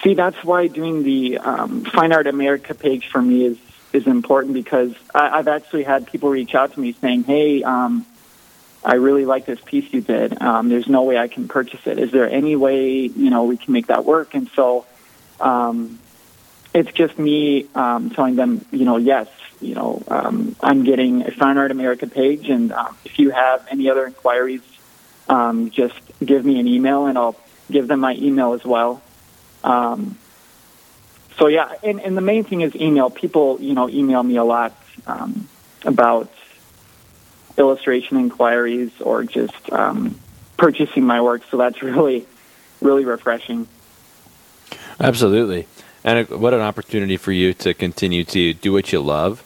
see, 0.04 0.14
that's 0.14 0.44
why 0.44 0.68
doing 0.68 1.04
the 1.04 1.38
um, 1.40 1.86
Fine 1.86 2.14
Art 2.14 2.28
America 2.28 2.74
page 2.74 3.08
for 3.08 3.22
me 3.22 3.46
is 3.46 3.58
is 3.94 4.08
important 4.08 4.54
because 4.54 4.94
I, 5.14 5.40
I've 5.40 5.48
actually 5.48 5.84
had 5.84 6.08
people 6.08 6.30
reach 6.30 6.56
out 6.56 6.74
to 6.74 6.80
me 6.80 6.94
saying, 6.94 7.24
"Hey, 7.24 7.64
um, 7.64 8.06
I 8.84 8.96
really 8.96 9.26
like 9.26 9.46
this 9.46 9.60
piece 9.62 9.92
you 9.94 10.02
did. 10.02 10.42
Um, 10.42 10.70
there's 10.70 10.88
no 10.88 11.04
way 11.04 11.18
I 11.18 11.28
can 11.28 11.48
purchase 11.48 11.86
it. 11.88 11.98
Is 11.98 12.12
there 12.12 12.30
any 12.30 12.56
way 12.56 13.02
you 13.02 13.30
know 13.30 13.46
we 13.46 13.58
can 13.58 13.74
make 13.74 13.88
that 13.88 14.06
work?" 14.06 14.34
And 14.36 14.50
so. 14.56 14.86
Um, 15.38 16.00
it's 16.76 16.92
just 16.92 17.18
me 17.18 17.68
um, 17.74 18.10
telling 18.10 18.36
them, 18.36 18.66
you 18.72 18.84
know, 18.84 18.98
yes, 18.98 19.30
you 19.62 19.74
know, 19.74 20.04
um, 20.10 20.58
I'm 20.60 20.84
getting 20.84 21.22
a 21.26 21.32
Fine 21.32 21.58
Art 21.58 21.72
America 21.72 22.06
page, 22.06 22.50
and 22.50 22.74
um, 22.74 22.98
if 23.06 23.18
you 23.18 23.30
have 23.30 23.66
any 23.72 23.90
other 23.90 24.06
inquiries, 24.06 24.62
um, 25.30 25.70
just 25.72 25.96
give 26.24 26.46
me 26.46 26.60
an 26.60 26.68
email, 26.68 27.06
and 27.06 27.18
I'll 27.18 27.38
give 27.72 27.88
them 27.88 28.02
my 28.02 28.14
email 28.16 28.54
as 28.54 28.66
well. 28.66 29.02
Um, 29.64 30.18
so 31.38 31.48
yeah, 31.48 31.72
and, 31.82 32.02
and 32.02 32.18
the 32.18 32.22
main 32.22 32.44
thing 32.44 32.60
is 32.60 32.76
email. 32.76 33.10
People, 33.10 33.58
you 33.62 33.74
know, 33.74 33.90
email 33.90 34.22
me 34.22 34.36
a 34.36 34.44
lot 34.44 34.78
um, 35.08 35.48
about 35.84 36.30
illustration 37.58 38.18
inquiries 38.18 38.92
or 39.00 39.24
just 39.24 39.72
um, 39.72 40.20
purchasing 40.58 41.06
my 41.06 41.22
work. 41.22 41.44
So 41.50 41.56
that's 41.56 41.82
really, 41.82 42.28
really 42.82 43.06
refreshing. 43.06 43.70
Absolutely. 45.00 45.68
And 46.06 46.30
what 46.30 46.54
an 46.54 46.62
opportunity 46.62 47.18
for 47.18 47.32
you 47.32 47.54
to 47.56 47.74
continue 47.74 48.24
to 48.26 48.54
do 48.54 48.72
what 48.72 48.94
you 48.94 49.02
love, 49.02 49.44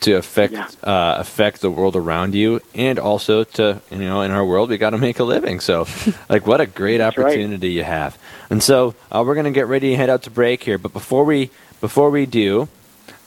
to 0.00 0.14
affect 0.14 0.52
Yeah. 0.52 0.66
uh, 0.82 1.14
affect 1.20 1.60
the 1.60 1.70
world 1.70 1.94
around 1.94 2.34
you, 2.34 2.60
and 2.74 2.98
also 2.98 3.44
to 3.44 3.80
you 3.88 3.98
know 3.98 4.20
in 4.22 4.32
our 4.32 4.44
world 4.44 4.68
we 4.70 4.78
got 4.78 4.90
to 4.90 4.98
make 4.98 5.20
a 5.20 5.24
living. 5.24 5.60
So, 5.60 5.86
like, 6.28 6.44
what 6.44 6.60
a 6.60 6.66
great 6.66 6.98
That's 6.98 7.16
right. 7.16 7.26
opportunity 7.26 7.70
you 7.70 7.84
have. 7.84 8.18
And 8.50 8.60
so 8.60 8.96
uh, 9.12 9.22
we're 9.24 9.36
gonna 9.36 9.52
get 9.52 9.68
ready 9.68 9.90
to 9.90 9.96
head 9.96 10.10
out 10.10 10.22
to 10.24 10.30
break 10.30 10.64
here, 10.64 10.76
but 10.76 10.92
before 10.92 11.24
we 11.24 11.50
before 11.80 12.10
we 12.10 12.26
do. 12.26 12.68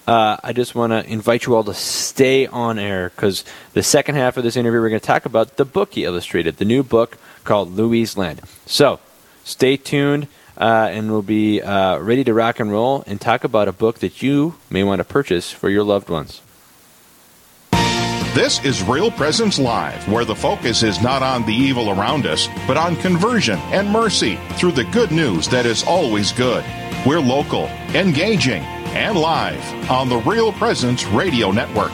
Uh, 0.08 0.38
I 0.44 0.54
just 0.54 0.76
want 0.76 0.94
to 0.94 1.04
invite 1.12 1.48
you 1.48 1.56
all 1.56 1.64
to 1.64 1.74
stay 1.74 2.46
on 2.46 2.78
air 2.78 3.10
because 3.10 3.44
the 3.74 3.82
second 3.82 4.14
half 4.14 4.38
of 4.38 4.44
this 4.44 4.56
interview, 4.56 4.80
we're 4.80 4.90
going 4.90 5.02
to 5.02 5.08
talk 5.08 5.26
about 5.26 5.58
the 5.58 5.66
book 5.66 5.96
he 5.96 6.04
illustrated, 6.04 6.58
the 6.58 6.64
new 6.66 6.84
book 6.84 7.18
called 7.44 7.74
Louie's 7.76 8.16
Lent. 8.16 8.40
So 8.68 9.00
stay 9.44 9.78
tuned, 9.78 10.28
uh, 10.58 10.90
and 10.92 11.12
we'll 11.12 11.22
be 11.22 11.62
uh, 11.62 11.98
ready 12.00 12.24
to 12.24 12.34
rock 12.34 12.60
and 12.60 12.72
roll 12.72 13.04
and 13.08 13.20
talk 13.20 13.44
about 13.44 13.68
a 13.68 13.74
book 13.74 14.00
that 14.00 14.22
you 14.22 14.56
may 14.70 14.84
want 14.84 15.00
to 15.00 15.04
purchase 15.04 15.52
for 15.52 15.70
your 15.70 15.84
loved 15.84 16.10
ones. 16.10 16.42
This 18.36 18.64
is 18.66 18.84
Real 18.84 19.12
Presence 19.12 19.58
Live, 19.58 20.10
where 20.10 20.26
the 20.26 20.36
focus 20.36 20.84
is 20.84 21.02
not 21.02 21.24
on 21.24 21.46
the 21.46 21.54
evil 21.54 21.90
around 21.90 22.26
us, 22.26 22.50
but 22.68 22.76
on 22.76 22.98
conversion 22.98 23.58
and 23.72 23.90
mercy 23.90 24.38
through 24.58 24.74
the 24.74 24.84
good 24.86 25.12
news 25.12 25.48
that 25.48 25.66
is 25.66 25.86
always 25.86 26.34
good. 26.34 26.66
We're 27.06 27.22
local, 27.22 27.68
engaging, 27.94 28.64
and 28.94 29.18
live 29.18 29.90
on 29.90 30.10
the 30.10 30.18
Real 30.18 30.52
Presence 30.52 31.06
Radio 31.06 31.52
Network. 31.52 31.94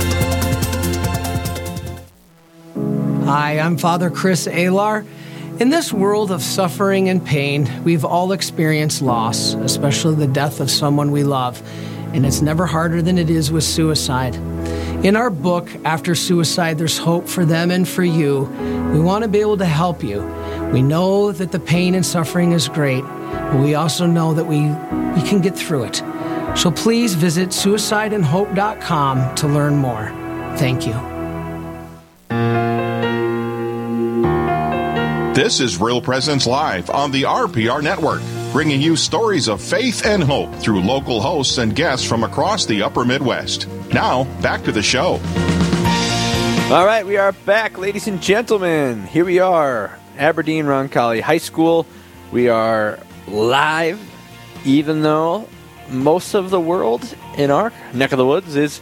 Hi, 3.33 3.59
I'm 3.59 3.77
Father 3.77 4.09
Chris 4.09 4.45
Alar. 4.45 5.07
In 5.61 5.69
this 5.69 5.93
world 5.93 6.31
of 6.31 6.43
suffering 6.43 7.07
and 7.07 7.25
pain, 7.25 7.65
we've 7.85 8.03
all 8.03 8.33
experienced 8.33 9.01
loss, 9.01 9.53
especially 9.53 10.15
the 10.15 10.27
death 10.27 10.59
of 10.59 10.69
someone 10.69 11.11
we 11.11 11.23
love, 11.23 11.63
and 12.13 12.25
it's 12.25 12.41
never 12.41 12.65
harder 12.65 13.01
than 13.01 13.17
it 13.17 13.29
is 13.29 13.49
with 13.49 13.63
suicide. 13.63 14.35
In 15.05 15.15
our 15.15 15.29
book, 15.29 15.69
After 15.85 16.13
Suicide, 16.13 16.77
There's 16.77 16.97
Hope 16.97 17.25
for 17.25 17.45
Them 17.45 17.71
and 17.71 17.87
for 17.87 18.03
You, 18.03 18.49
we 18.93 18.99
want 18.99 19.23
to 19.23 19.29
be 19.29 19.39
able 19.39 19.59
to 19.59 19.65
help 19.65 20.03
you. 20.03 20.23
We 20.73 20.81
know 20.81 21.31
that 21.31 21.53
the 21.53 21.59
pain 21.61 21.95
and 21.95 22.05
suffering 22.05 22.51
is 22.51 22.67
great, 22.67 23.05
but 23.05 23.61
we 23.61 23.75
also 23.75 24.05
know 24.05 24.33
that 24.33 24.43
we, 24.43 24.59
we 24.59 25.25
can 25.25 25.39
get 25.39 25.57
through 25.57 25.85
it. 25.85 26.03
So 26.57 26.69
please 26.69 27.13
visit 27.13 27.51
suicideandhope.com 27.51 29.35
to 29.35 29.47
learn 29.47 29.77
more. 29.77 30.09
Thank 30.57 30.85
you. 30.85 31.10
This 35.41 35.59
is 35.59 35.81
Real 35.81 36.03
Presence 36.03 36.45
Live 36.45 36.91
on 36.91 37.09
the 37.09 37.23
RPR 37.23 37.81
Network, 37.81 38.21
bringing 38.51 38.79
you 38.79 38.95
stories 38.95 39.47
of 39.47 39.59
faith 39.59 40.05
and 40.05 40.23
hope 40.23 40.53
through 40.57 40.81
local 40.81 41.19
hosts 41.19 41.57
and 41.57 41.75
guests 41.75 42.07
from 42.07 42.23
across 42.23 42.67
the 42.67 42.83
upper 42.83 43.03
Midwest. 43.03 43.67
Now, 43.91 44.25
back 44.43 44.63
to 44.65 44.71
the 44.71 44.83
show. 44.83 45.19
All 46.71 46.85
right, 46.85 47.03
we 47.03 47.17
are 47.17 47.31
back, 47.31 47.79
ladies 47.79 48.07
and 48.07 48.21
gentlemen. 48.21 49.07
Here 49.07 49.25
we 49.25 49.39
are, 49.39 49.97
Aberdeen 50.19 50.65
Roncalli 50.65 51.21
High 51.21 51.39
School. 51.39 51.87
We 52.31 52.47
are 52.47 52.99
live, 53.27 53.99
even 54.63 55.01
though 55.01 55.49
most 55.89 56.35
of 56.35 56.51
the 56.51 56.59
world 56.59 57.15
in 57.35 57.49
our 57.49 57.73
neck 57.95 58.11
of 58.11 58.19
the 58.19 58.27
woods 58.27 58.55
is 58.55 58.79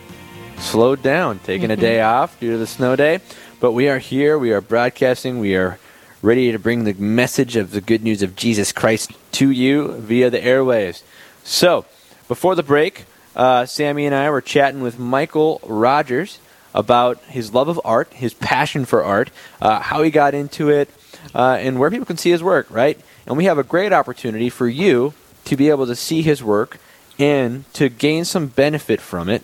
slowed 0.58 1.02
down, 1.02 1.40
taking 1.40 1.72
a 1.72 1.78
day 1.78 2.00
mm-hmm. 2.00 2.22
off 2.22 2.38
due 2.38 2.52
to 2.52 2.58
the 2.58 2.68
snow 2.68 2.98
day. 2.98 3.22
but 3.62 3.72
we 3.72 3.88
are 3.88 4.00
here. 4.00 4.38
We 4.38 4.52
are 4.52 4.60
broadcasting. 4.60 5.40
We 5.40 5.56
are 5.56 5.80
ready 6.22 6.52
to 6.52 6.60
bring 6.60 6.84
the 6.84 6.94
message 6.96 7.56
of 7.56 7.72
the 7.72 7.80
good 7.80 8.04
news 8.04 8.22
of 8.22 8.36
Jesus 8.36 8.74
Christ 8.74 9.12
to 9.32 9.50
you 9.50 9.94
via 9.94 10.30
the 10.30 10.40
airwaves. 10.40 11.02
So, 11.44 11.86
before 12.28 12.56
the 12.56 12.64
break, 12.64 13.06
uh, 13.38 13.66
Sammy 13.66 14.06
and 14.06 14.14
I 14.14 14.30
were 14.30 14.42
chatting 14.42 14.82
with 14.82 15.00
Michael 15.00 15.62
Rogers 15.64 16.40
about 16.74 17.20
his 17.24 17.54
love 17.54 17.70
of 17.70 17.80
art, 17.86 18.12
his 18.14 18.34
passion 18.34 18.84
for 18.84 19.02
art, 19.02 19.32
uh, 19.62 19.80
how 19.80 20.04
he 20.04 20.12
got 20.12 20.34
into 20.34 20.70
it, 20.70 20.90
uh, 21.34 21.58
and 21.60 21.80
where 21.80 21.90
people 21.90 22.06
can 22.06 22.18
see 22.18 22.32
his 22.32 22.44
work, 22.44 22.68
right? 22.70 23.00
And 23.26 23.38
we 23.38 23.46
have 23.46 23.58
a 23.58 23.64
great 23.64 23.94
opportunity 23.94 24.50
for 24.50 24.68
you 24.68 25.14
to 25.46 25.56
be 25.56 25.70
able 25.70 25.88
to 25.88 25.96
see 25.96 26.22
his 26.22 26.44
work 26.44 26.80
and 27.18 27.72
to 27.74 27.88
gain 27.88 28.26
some 28.26 28.48
benefit 28.48 29.00
from 29.00 29.30
it 29.30 29.44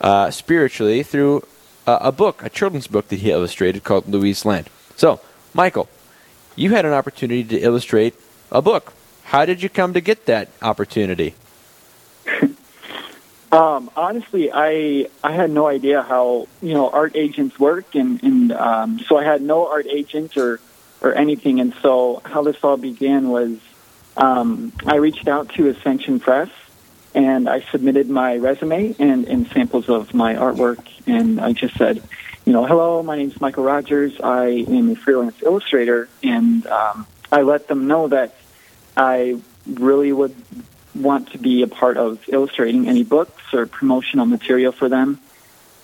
uh, 0.00 0.30
spiritually 0.32 1.04
through 1.04 1.44
a, 1.86 1.98
a 2.02 2.12
book, 2.12 2.42
a 2.42 2.48
children's 2.48 2.88
book 2.88 3.08
that 3.08 3.20
he 3.20 3.30
illustrated 3.30 3.84
called 3.84 4.08
Louie's 4.08 4.44
Lent. 4.44 4.68
So, 4.96 5.20
Michael, 5.54 5.88
you 6.56 6.70
had 6.70 6.84
an 6.84 6.92
opportunity 6.92 7.44
to 7.44 7.58
illustrate 7.58 8.14
a 8.50 8.62
book. 8.62 8.92
How 9.24 9.44
did 9.44 9.62
you 9.62 9.68
come 9.68 9.94
to 9.94 10.00
get 10.00 10.26
that 10.26 10.48
opportunity? 10.62 11.34
Um, 13.52 13.90
honestly, 13.96 14.52
I 14.52 15.08
I 15.24 15.32
had 15.32 15.50
no 15.50 15.66
idea 15.66 16.02
how 16.02 16.46
you 16.62 16.72
know 16.72 16.88
art 16.88 17.16
agents 17.16 17.58
work, 17.58 17.96
and 17.96 18.22
and 18.22 18.52
um, 18.52 19.00
so 19.00 19.18
I 19.18 19.24
had 19.24 19.42
no 19.42 19.66
art 19.66 19.88
agent 19.88 20.36
or 20.36 20.60
or 21.00 21.14
anything. 21.14 21.58
And 21.58 21.74
so 21.82 22.22
how 22.24 22.42
this 22.42 22.62
all 22.62 22.76
began 22.76 23.28
was 23.28 23.58
um, 24.16 24.72
I 24.86 24.96
reached 24.96 25.26
out 25.26 25.48
to 25.54 25.68
Ascension 25.68 26.20
Press, 26.20 26.50
and 27.14 27.48
I 27.48 27.62
submitted 27.72 28.08
my 28.08 28.36
resume 28.36 28.94
and, 28.98 29.26
and 29.26 29.48
samples 29.48 29.88
of 29.88 30.14
my 30.14 30.34
artwork, 30.34 30.86
and 31.06 31.40
I 31.40 31.52
just 31.52 31.76
said, 31.76 32.02
you 32.50 32.54
know, 32.54 32.66
hello, 32.66 33.00
my 33.00 33.16
name 33.16 33.30
is 33.30 33.40
Michael 33.40 33.62
Rogers. 33.62 34.20
I 34.20 34.46
am 34.48 34.90
a 34.90 34.96
freelance 34.96 35.40
illustrator, 35.40 36.08
and 36.20 36.66
um, 36.66 37.06
I 37.30 37.42
let 37.42 37.68
them 37.68 37.86
know 37.86 38.08
that 38.08 38.34
I 38.96 39.40
really 39.68 40.12
would 40.12 40.34
want 40.92 41.30
to 41.30 41.38
be 41.38 41.62
a 41.62 41.68
part 41.68 41.96
of 41.96 42.18
illustrating 42.26 42.88
any 42.88 43.04
books 43.04 43.40
or 43.54 43.66
promotional 43.66 44.26
material 44.26 44.72
for 44.72 44.88
them. 44.88 45.20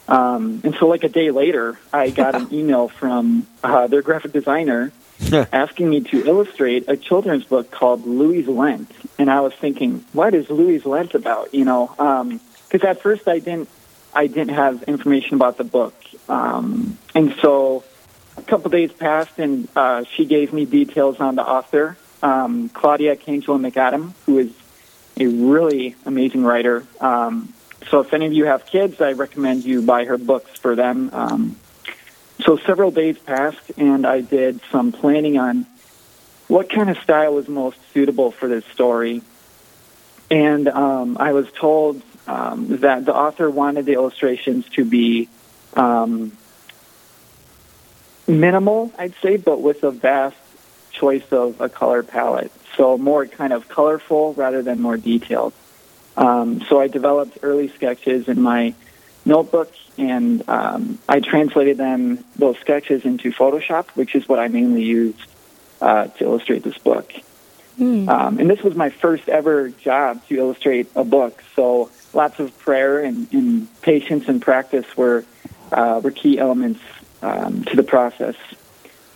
Um, 0.08 0.60
and 0.64 0.74
so, 0.74 0.88
like 0.88 1.04
a 1.04 1.08
day 1.08 1.30
later, 1.30 1.78
I 1.92 2.10
got 2.10 2.34
an 2.34 2.48
email 2.52 2.88
from 2.88 3.46
uh, 3.62 3.86
their 3.86 4.02
graphic 4.02 4.32
designer 4.32 4.90
asking 5.52 5.88
me 5.88 6.00
to 6.00 6.26
illustrate 6.26 6.86
a 6.88 6.96
children's 6.96 7.44
book 7.44 7.70
called 7.70 8.08
Louie's 8.08 8.48
Lent. 8.48 8.90
And 9.20 9.30
I 9.30 9.40
was 9.40 9.54
thinking, 9.54 10.04
what 10.12 10.34
is 10.34 10.50
Louie's 10.50 10.84
Lent 10.84 11.14
about? 11.14 11.54
You 11.54 11.64
know, 11.64 11.86
because 11.86 12.82
um, 12.82 12.88
at 12.88 13.02
first 13.02 13.28
I 13.28 13.38
didn't, 13.38 13.68
I 14.12 14.26
didn't 14.26 14.54
have 14.56 14.82
information 14.82 15.34
about 15.34 15.58
the 15.58 15.64
book. 15.64 15.94
Um, 16.28 16.98
and 17.14 17.34
so, 17.40 17.84
a 18.36 18.42
couple 18.42 18.70
days 18.70 18.92
passed, 18.92 19.38
and 19.38 19.68
uh, 19.76 20.04
she 20.04 20.24
gave 20.24 20.52
me 20.52 20.64
details 20.64 21.20
on 21.20 21.36
the 21.36 21.42
author, 21.46 21.96
um, 22.22 22.68
Claudia 22.68 23.16
Cangilla 23.16 23.70
McAdam, 23.70 24.12
who 24.26 24.38
is 24.38 24.52
a 25.18 25.26
really 25.26 25.94
amazing 26.04 26.44
writer. 26.44 26.84
Um, 27.00 27.54
so 27.88 28.00
if 28.00 28.12
any 28.12 28.26
of 28.26 28.32
you 28.32 28.46
have 28.46 28.66
kids, 28.66 29.00
I 29.00 29.12
recommend 29.12 29.64
you 29.64 29.82
buy 29.82 30.04
her 30.04 30.18
books 30.18 30.50
for 30.58 30.74
them. 30.74 31.10
Um, 31.12 31.56
so 32.44 32.56
several 32.58 32.90
days 32.90 33.18
passed, 33.18 33.72
and 33.76 34.06
I 34.06 34.20
did 34.20 34.60
some 34.70 34.92
planning 34.92 35.38
on 35.38 35.66
what 36.48 36.68
kind 36.68 36.90
of 36.90 36.98
style 36.98 37.34
was 37.34 37.48
most 37.48 37.78
suitable 37.92 38.30
for 38.30 38.48
this 38.48 38.64
story. 38.66 39.22
And 40.30 40.68
um, 40.68 41.16
I 41.18 41.32
was 41.32 41.50
told 41.52 42.02
um, 42.26 42.78
that 42.78 43.04
the 43.04 43.14
author 43.14 43.48
wanted 43.48 43.86
the 43.86 43.94
illustrations 43.94 44.68
to 44.70 44.84
be 44.84 45.28
um, 45.76 46.36
minimal, 48.26 48.92
I'd 48.98 49.14
say, 49.22 49.36
but 49.36 49.60
with 49.60 49.84
a 49.84 49.90
vast 49.90 50.36
choice 50.92 51.30
of 51.30 51.60
a 51.60 51.68
color 51.68 52.02
palette 52.02 52.50
so 52.76 52.98
more 52.98 53.26
kind 53.26 53.52
of 53.52 53.68
colorful 53.68 54.34
rather 54.34 54.62
than 54.62 54.80
more 54.80 54.96
detailed. 54.96 55.52
Um, 56.16 56.62
so 56.68 56.80
I 56.80 56.88
developed 56.88 57.38
early 57.42 57.68
sketches 57.68 58.28
in 58.28 58.40
my 58.40 58.74
notebook, 59.24 59.72
and 59.98 60.46
um, 60.48 60.98
I 61.08 61.20
translated 61.20 61.76
them 61.76 62.24
those 62.36 62.58
sketches 62.58 63.04
into 63.04 63.32
Photoshop, 63.32 63.88
which 63.90 64.14
is 64.14 64.28
what 64.28 64.38
I 64.38 64.48
mainly 64.48 64.82
used 64.82 65.20
uh, 65.80 66.06
to 66.06 66.24
illustrate 66.24 66.62
this 66.62 66.78
book. 66.78 67.12
Mm. 67.78 68.08
Um, 68.08 68.38
and 68.38 68.48
this 68.48 68.62
was 68.62 68.74
my 68.74 68.88
first 68.88 69.28
ever 69.28 69.68
job 69.68 70.26
to 70.28 70.38
illustrate 70.38 70.88
a 70.94 71.04
book, 71.04 71.42
so 71.54 71.90
lots 72.14 72.38
of 72.38 72.56
prayer 72.58 73.00
and, 73.00 73.30
and 73.32 73.82
patience 73.82 74.28
and 74.28 74.40
practice 74.40 74.86
were 74.96 75.26
uh, 75.72 76.00
were 76.02 76.10
key 76.10 76.38
elements 76.38 76.80
um, 77.22 77.64
to 77.64 77.76
the 77.76 77.82
process. 77.82 78.36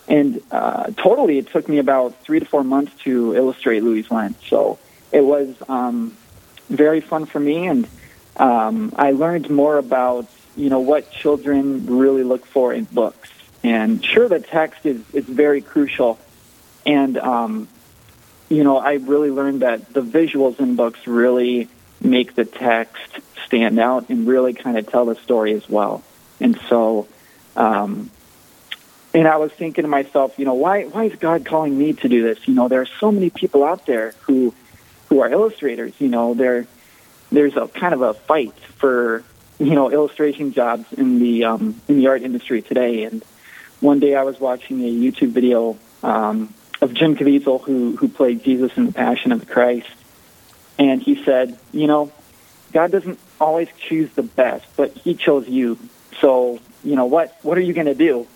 And 0.09 0.43
uh, 0.51 0.91
totally, 0.97 1.39
it 1.39 1.49
took 1.49 1.69
me 1.69 1.79
about 1.79 2.25
three 2.25 2.41
to 2.41 2.45
four 2.45 2.65
months 2.65 2.93
to 3.05 3.37
illustrate 3.37 3.85
Louie's 3.85 4.11
Lent. 4.11 4.37
So 4.49 4.79
it 5.13 5.21
was 5.21 5.55
um, 5.69 6.17
very 6.69 7.01
fun 7.01 7.27
for 7.27 7.39
me, 7.39 7.69
and 7.69 7.87
um, 8.37 8.93
I 8.97 9.13
learned 9.13 9.51
more 9.51 9.79
about 9.79 10.27
you 10.57 10.69
know 10.69 10.81
what 10.81 11.13
children 11.13 11.87
really 11.87 12.25
look 12.25 12.45
for 12.47 12.73
in 12.73 12.85
books. 12.85 13.31
And 13.63 14.05
sure, 14.05 14.29
the 14.29 14.41
text 14.41 14.85
is 14.85 15.01
is 15.13 15.27
very 15.27 15.61
crucial, 15.61 16.19
and 16.85 17.17
um, 17.17 17.69
you 18.49 18.65
know 18.65 18.79
I 18.79 18.95
really 18.95 19.31
learned 19.31 19.63
that 19.63 19.93
the 19.93 20.03
visuals 20.03 20.59
in 20.59 20.75
books 20.75 21.07
really 21.07 21.69
make 22.01 22.35
the 22.35 22.45
text 22.45 23.21
stand 23.47 23.79
out 23.79 24.09
and 24.09 24.27
really 24.27 24.55
kind 24.55 24.79
of 24.79 24.89
tell 24.89 25.05
the 25.05 25.15
story 25.17 25.53
as 25.53 25.69
well. 25.69 26.03
And 26.41 26.59
so 26.69 27.07
um, 27.57 28.11
and 29.13 29.27
I 29.27 29.37
was 29.37 29.53
thinking 29.53 29.83
to 29.83 29.89
myself, 29.89 30.39
you 30.39 30.45
know, 30.45 30.55
why 30.55 30.85
why 30.85 31.05
is 31.05 31.17
God 31.17 31.45
calling 31.45 31.77
me 31.77 31.95
to 31.95 32.09
do 32.09 32.23
this? 32.23 32.47
You 32.47 32.55
know, 32.55 32.69
there 32.69 32.81
are 32.81 32.89
so 33.01 33.11
many 33.11 33.31
people 33.31 33.65
out 33.65 33.87
there 33.87 34.15
who 34.23 34.55
who 35.09 35.21
are 35.21 35.31
illustrators. 35.31 35.93
You 35.99 36.09
know, 36.09 36.35
there 36.35 36.67
there's 37.33 37.57
a 37.57 37.67
kind 37.67 37.95
of 37.95 38.03
a 38.03 38.15
fight 38.15 38.55
for 38.77 39.25
you 39.59 39.75
know 39.75 39.91
illustration 39.91 40.53
jobs 40.53 40.93
in 40.93 41.19
the 41.19 41.45
um, 41.45 41.81
in 41.89 41.99
the 41.99 42.07
art 42.07 42.23
industry 42.23 42.63
today. 42.63 43.05
And 43.05 43.25
one 43.81 43.99
day 43.99 44.15
I 44.15 44.23
was 44.23 44.39
watching 44.39 44.81
a 44.81 44.91
YouTube 44.91 45.31
video 45.31 45.77
um, 46.03 46.55
of 46.81 46.95
Jim 46.95 47.17
Caviezel 47.17 47.61
who 47.63 47.97
who 47.97 48.09
played 48.09 48.45
Jesus 48.45 48.77
in 48.77 48.87
the 48.87 48.93
Passion 48.93 49.33
of 49.33 49.41
the 49.41 49.47
Christ, 49.47 49.91
and 50.79 51.03
he 51.03 51.25
said, 51.25 51.59
you 51.73 51.89
know, 51.89 52.13
God 52.73 52.93
doesn't 52.93 53.19
always 53.41 53.69
choose 53.77 54.11
the 54.13 54.23
best, 54.23 54.67
but 54.77 54.93
He 54.93 55.15
chose 55.15 55.49
you. 55.49 55.79
So 56.21 56.61
you 56.85 56.97
know 56.97 57.07
what 57.07 57.37
what 57.43 57.59
are 57.59 57.63
you 57.63 57.73
going 57.73 57.87
to 57.87 57.95
do? 57.95 58.27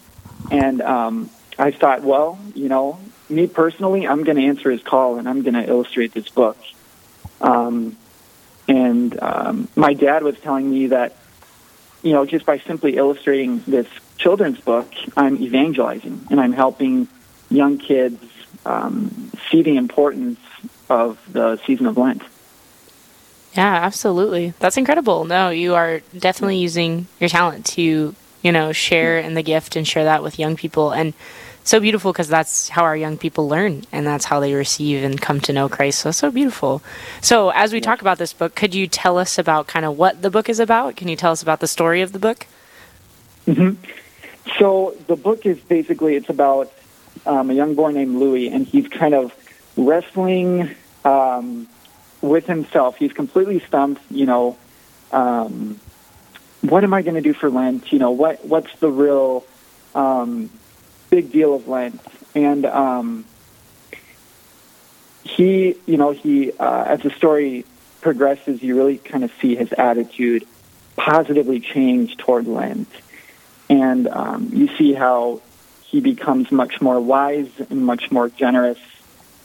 And 0.50 0.82
um, 0.82 1.30
I 1.58 1.70
thought, 1.70 2.02
well, 2.02 2.38
you 2.54 2.68
know, 2.68 2.98
me 3.28 3.46
personally, 3.46 4.06
I'm 4.06 4.24
going 4.24 4.36
to 4.36 4.44
answer 4.44 4.70
his 4.70 4.82
call 4.82 5.18
and 5.18 5.28
I'm 5.28 5.42
going 5.42 5.54
to 5.54 5.66
illustrate 5.66 6.12
this 6.12 6.28
book. 6.28 6.56
Um, 7.40 7.96
and 8.68 9.20
um, 9.22 9.68
my 9.76 9.94
dad 9.94 10.22
was 10.22 10.38
telling 10.40 10.70
me 10.70 10.88
that, 10.88 11.16
you 12.02 12.12
know, 12.12 12.26
just 12.26 12.46
by 12.46 12.58
simply 12.58 12.96
illustrating 12.96 13.62
this 13.66 13.86
children's 14.18 14.60
book, 14.60 14.90
I'm 15.16 15.42
evangelizing 15.42 16.26
and 16.30 16.40
I'm 16.40 16.52
helping 16.52 17.08
young 17.50 17.78
kids 17.78 18.22
um, 18.64 19.30
see 19.50 19.62
the 19.62 19.76
importance 19.76 20.40
of 20.88 21.18
the 21.32 21.58
season 21.66 21.86
of 21.86 21.96
Lent. 21.96 22.22
Yeah, 23.54 23.74
absolutely. 23.74 24.52
That's 24.58 24.76
incredible. 24.76 25.24
No, 25.24 25.50
you 25.50 25.74
are 25.74 26.00
definitely 26.18 26.58
using 26.58 27.06
your 27.20 27.28
talent 27.28 27.66
to 27.66 28.14
you 28.44 28.52
know, 28.52 28.72
share 28.72 29.18
in 29.18 29.34
the 29.34 29.42
gift 29.42 29.74
and 29.74 29.88
share 29.88 30.04
that 30.04 30.22
with 30.22 30.38
young 30.38 30.54
people. 30.54 30.92
And 30.92 31.14
so 31.64 31.80
beautiful 31.80 32.12
because 32.12 32.28
that's 32.28 32.68
how 32.68 32.84
our 32.84 32.94
young 32.94 33.16
people 33.16 33.48
learn 33.48 33.84
and 33.90 34.06
that's 34.06 34.26
how 34.26 34.38
they 34.38 34.52
receive 34.52 35.02
and 35.02 35.18
come 35.18 35.40
to 35.40 35.52
know 35.52 35.66
Christ. 35.66 36.00
So 36.00 36.10
so 36.10 36.30
beautiful. 36.30 36.82
So 37.22 37.48
as 37.48 37.72
we 37.72 37.80
talk 37.80 38.02
about 38.02 38.18
this 38.18 38.34
book, 38.34 38.54
could 38.54 38.74
you 38.74 38.86
tell 38.86 39.16
us 39.16 39.38
about 39.38 39.66
kind 39.66 39.86
of 39.86 39.96
what 39.96 40.20
the 40.20 40.28
book 40.28 40.50
is 40.50 40.60
about? 40.60 40.94
Can 40.94 41.08
you 41.08 41.16
tell 41.16 41.32
us 41.32 41.42
about 41.42 41.60
the 41.60 41.66
story 41.66 42.02
of 42.02 42.12
the 42.12 42.18
book? 42.18 42.46
Mm-hmm. 43.46 43.82
So 44.58 44.94
the 45.06 45.16
book 45.16 45.46
is 45.46 45.58
basically 45.58 46.16
it's 46.16 46.28
about 46.28 46.70
um, 47.24 47.48
a 47.48 47.54
young 47.54 47.74
boy 47.74 47.92
named 47.92 48.16
Louis, 48.16 48.48
and 48.48 48.66
he's 48.66 48.86
kind 48.88 49.14
of 49.14 49.34
wrestling 49.78 50.74
um, 51.06 51.66
with 52.24 52.46
himself. 52.46 52.96
He's 52.96 53.12
completely 53.12 53.60
stumped, 53.60 54.02
you 54.10 54.26
know. 54.26 54.56
Um, 55.12 55.78
what 56.62 56.82
am 56.82 56.94
I 56.94 57.02
going 57.02 57.14
to 57.14 57.20
do 57.20 57.34
for 57.34 57.50
Lent? 57.50 57.92
You 57.92 57.98
know, 57.98 58.10
what 58.10 58.44
what's 58.44 58.74
the 58.76 58.90
real 58.90 59.44
um, 59.94 60.50
big 61.10 61.30
deal 61.30 61.54
of 61.54 61.68
Lent? 61.68 62.00
And 62.34 62.64
um, 62.64 63.26
he, 65.22 65.76
you 65.86 65.96
know, 65.96 66.10
he 66.12 66.52
uh, 66.52 66.84
as 66.84 67.00
the 67.02 67.10
story 67.10 67.64
progresses, 68.00 68.62
you 68.62 68.76
really 68.76 68.98
kind 68.98 69.24
of 69.24 69.32
see 69.40 69.54
his 69.54 69.72
attitude 69.72 70.46
positively 70.96 71.60
change 71.60 72.16
toward 72.16 72.46
Lent, 72.46 72.88
and 73.68 74.08
um, 74.08 74.48
you 74.52 74.74
see 74.76 74.94
how 74.94 75.42
he 75.82 76.00
becomes 76.00 76.50
much 76.50 76.80
more 76.80 76.98
wise 76.98 77.50
and 77.70 77.84
much 77.84 78.10
more 78.10 78.28
generous 78.28 78.78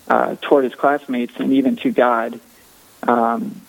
uh, 0.08 0.36
toward 0.42 0.64
his 0.64 0.74
classmates 0.74 1.34
and 1.38 1.54
even 1.54 1.76
to 1.76 1.92
God. 1.92 2.40
Um, 3.04 3.62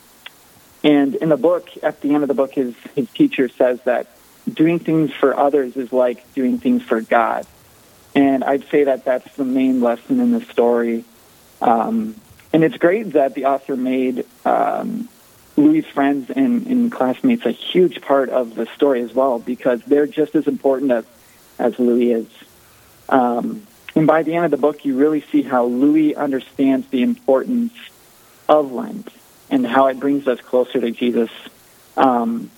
and 0.82 1.14
in 1.14 1.28
the 1.28 1.36
book, 1.36 1.68
at 1.82 2.00
the 2.00 2.14
end 2.14 2.22
of 2.22 2.28
the 2.28 2.34
book, 2.34 2.54
his, 2.54 2.74
his 2.94 3.10
teacher 3.10 3.48
says 3.48 3.80
that 3.82 4.08
doing 4.50 4.78
things 4.78 5.12
for 5.12 5.36
others 5.36 5.76
is 5.76 5.92
like 5.92 6.32
doing 6.34 6.58
things 6.58 6.82
for 6.82 7.00
God. 7.00 7.46
And 8.14 8.42
I'd 8.42 8.68
say 8.68 8.84
that 8.84 9.04
that's 9.04 9.36
the 9.36 9.44
main 9.44 9.80
lesson 9.80 10.20
in 10.20 10.32
the 10.32 10.40
story. 10.40 11.04
Um, 11.60 12.16
and 12.52 12.64
it's 12.64 12.76
great 12.78 13.12
that 13.12 13.34
the 13.34 13.44
author 13.44 13.76
made 13.76 14.24
um, 14.44 15.08
Louis' 15.56 15.82
friends 15.82 16.30
and, 16.30 16.66
and 16.66 16.90
classmates 16.90 17.44
a 17.44 17.52
huge 17.52 18.00
part 18.00 18.30
of 18.30 18.54
the 18.54 18.66
story 18.74 19.02
as 19.02 19.14
well 19.14 19.38
because 19.38 19.82
they're 19.82 20.06
just 20.06 20.34
as 20.34 20.48
important 20.48 20.90
as, 20.90 21.04
as 21.58 21.78
Louis 21.78 22.12
is. 22.12 22.26
Um, 23.08 23.66
and 23.94 24.06
by 24.06 24.22
the 24.22 24.34
end 24.34 24.46
of 24.46 24.50
the 24.50 24.56
book, 24.56 24.84
you 24.84 24.96
really 24.96 25.20
see 25.20 25.42
how 25.42 25.66
Louis 25.66 26.14
understands 26.16 26.88
the 26.88 27.02
importance 27.02 27.72
of 28.48 28.72
Lent 28.72 29.08
and 29.50 29.66
how 29.66 29.88
it 29.88 29.98
brings 29.98 30.26
us 30.28 30.40
closer 30.40 30.80
to 30.80 30.90
Jesus. 30.90 31.30
Um, 31.96 32.50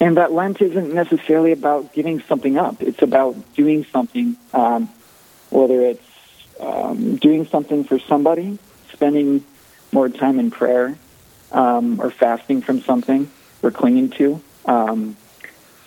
and 0.00 0.16
that 0.16 0.32
Lent 0.32 0.62
isn't 0.62 0.94
necessarily 0.94 1.52
about 1.52 1.92
giving 1.92 2.20
something 2.22 2.56
up. 2.56 2.82
It's 2.82 3.02
about 3.02 3.36
doing 3.54 3.84
something, 3.84 4.36
um, 4.54 4.88
whether 5.50 5.82
it's 5.82 6.02
um, 6.58 7.16
doing 7.16 7.46
something 7.46 7.84
for 7.84 7.98
somebody, 7.98 8.58
spending 8.92 9.44
more 9.92 10.08
time 10.08 10.38
in 10.38 10.50
prayer, 10.50 10.96
um, 11.52 12.00
or 12.00 12.10
fasting 12.10 12.62
from 12.62 12.80
something 12.80 13.30
we're 13.60 13.70
clinging 13.70 14.10
to. 14.10 14.40
Um, 14.64 15.16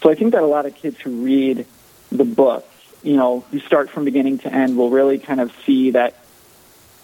so 0.01 0.11
I 0.11 0.15
think 0.15 0.33
that 0.33 0.43
a 0.43 0.47
lot 0.47 0.65
of 0.65 0.75
kids 0.75 0.99
who 0.99 1.23
read 1.23 1.65
the 2.11 2.25
book, 2.25 2.67
you 3.01 3.15
know, 3.15 3.45
who 3.51 3.59
start 3.61 3.89
from 3.89 4.05
beginning 4.05 4.39
to 4.39 4.53
end, 4.53 4.77
will 4.77 4.89
really 4.89 5.17
kind 5.17 5.41
of 5.41 5.51
see 5.65 5.91
that, 5.91 6.13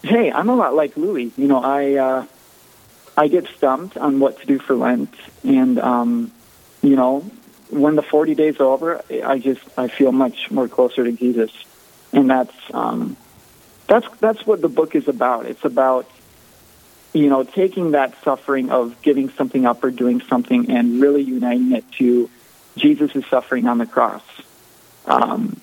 hey, 0.02 0.30
I'm 0.30 0.48
a 0.48 0.54
lot 0.54 0.74
like 0.74 0.96
Louis. 0.96 1.32
You 1.36 1.48
know, 1.48 1.62
I 1.62 1.94
uh, 1.94 2.26
I 3.20 3.28
get 3.28 3.46
stumped 3.48 3.98
on 3.98 4.18
what 4.18 4.40
to 4.40 4.46
do 4.46 4.58
for 4.58 4.74
Lent, 4.74 5.14
and 5.44 5.78
um, 5.78 6.32
you 6.80 6.96
know, 6.96 7.20
when 7.68 7.94
the 7.94 8.02
40 8.02 8.34
days 8.34 8.58
are 8.60 8.64
over, 8.64 9.02
I 9.10 9.38
just 9.38 9.60
I 9.76 9.88
feel 9.88 10.10
much 10.10 10.50
more 10.50 10.68
closer 10.68 11.04
to 11.04 11.12
Jesus, 11.12 11.50
and 12.14 12.30
that's 12.30 12.56
um, 12.72 13.18
that's 13.86 14.06
that's 14.20 14.46
what 14.46 14.62
the 14.62 14.70
book 14.70 14.94
is 14.94 15.06
about. 15.06 15.44
It's 15.44 15.66
about 15.66 16.10
you 17.12 17.28
know 17.28 17.44
taking 17.44 17.90
that 17.90 18.14
suffering 18.24 18.70
of 18.70 19.02
giving 19.02 19.28
something 19.28 19.66
up 19.66 19.84
or 19.84 19.90
doing 19.90 20.22
something 20.22 20.70
and 20.70 21.02
really 21.02 21.20
uniting 21.20 21.72
it 21.72 21.84
to 21.98 22.30
Jesus' 22.78 23.26
suffering 23.28 23.68
on 23.68 23.76
the 23.76 23.86
cross. 23.86 24.24
Um, 25.04 25.60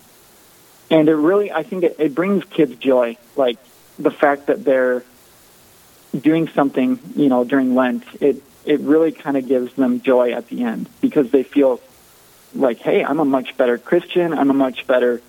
and 0.91 1.09
it 1.09 1.15
really, 1.15 1.51
I 1.51 1.63
think 1.63 1.85
it, 1.85 1.95
it 1.97 2.13
brings 2.13 2.45
kids 2.45 2.75
joy, 2.75 3.17
like 3.35 3.57
the 3.97 4.11
fact 4.11 4.45
that 4.45 4.63
they're 4.63 5.03
doing 6.19 6.47
something, 6.49 6.99
you 7.15 7.29
know, 7.29 7.43
during 7.43 7.75
Lent. 7.75 8.03
It 8.19 8.43
it 8.65 8.81
really 8.81 9.11
kind 9.13 9.37
of 9.37 9.47
gives 9.47 9.73
them 9.73 10.01
joy 10.01 10.33
at 10.33 10.47
the 10.49 10.63
end 10.63 10.89
because 10.99 11.31
they 11.31 11.43
feel 11.43 11.79
like, 12.53 12.79
hey, 12.79 13.03
I'm 13.03 13.19
a 13.19 13.25
much 13.25 13.55
better 13.55 13.77
Christian. 13.77 14.33
I'm 14.33 14.49
a 14.49 14.53
much 14.53 14.85
better 14.87 15.21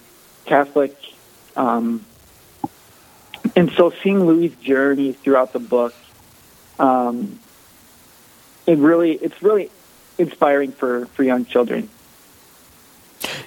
Catholic. 0.45 0.97
Um, 1.57 2.05
and 3.55 3.71
so 3.73 3.93
seeing 4.03 4.27
Louis' 4.27 4.55
journey 4.61 5.13
throughout 5.13 5.53
the 5.53 5.61
book, 5.61 5.95
um, 6.79 7.39
it 8.67 8.79
really, 8.79 9.13
it's 9.13 9.41
really 9.43 9.71
inspiring 10.19 10.73
for, 10.73 11.07
for 11.07 11.23
young 11.23 11.45
children. 11.45 11.89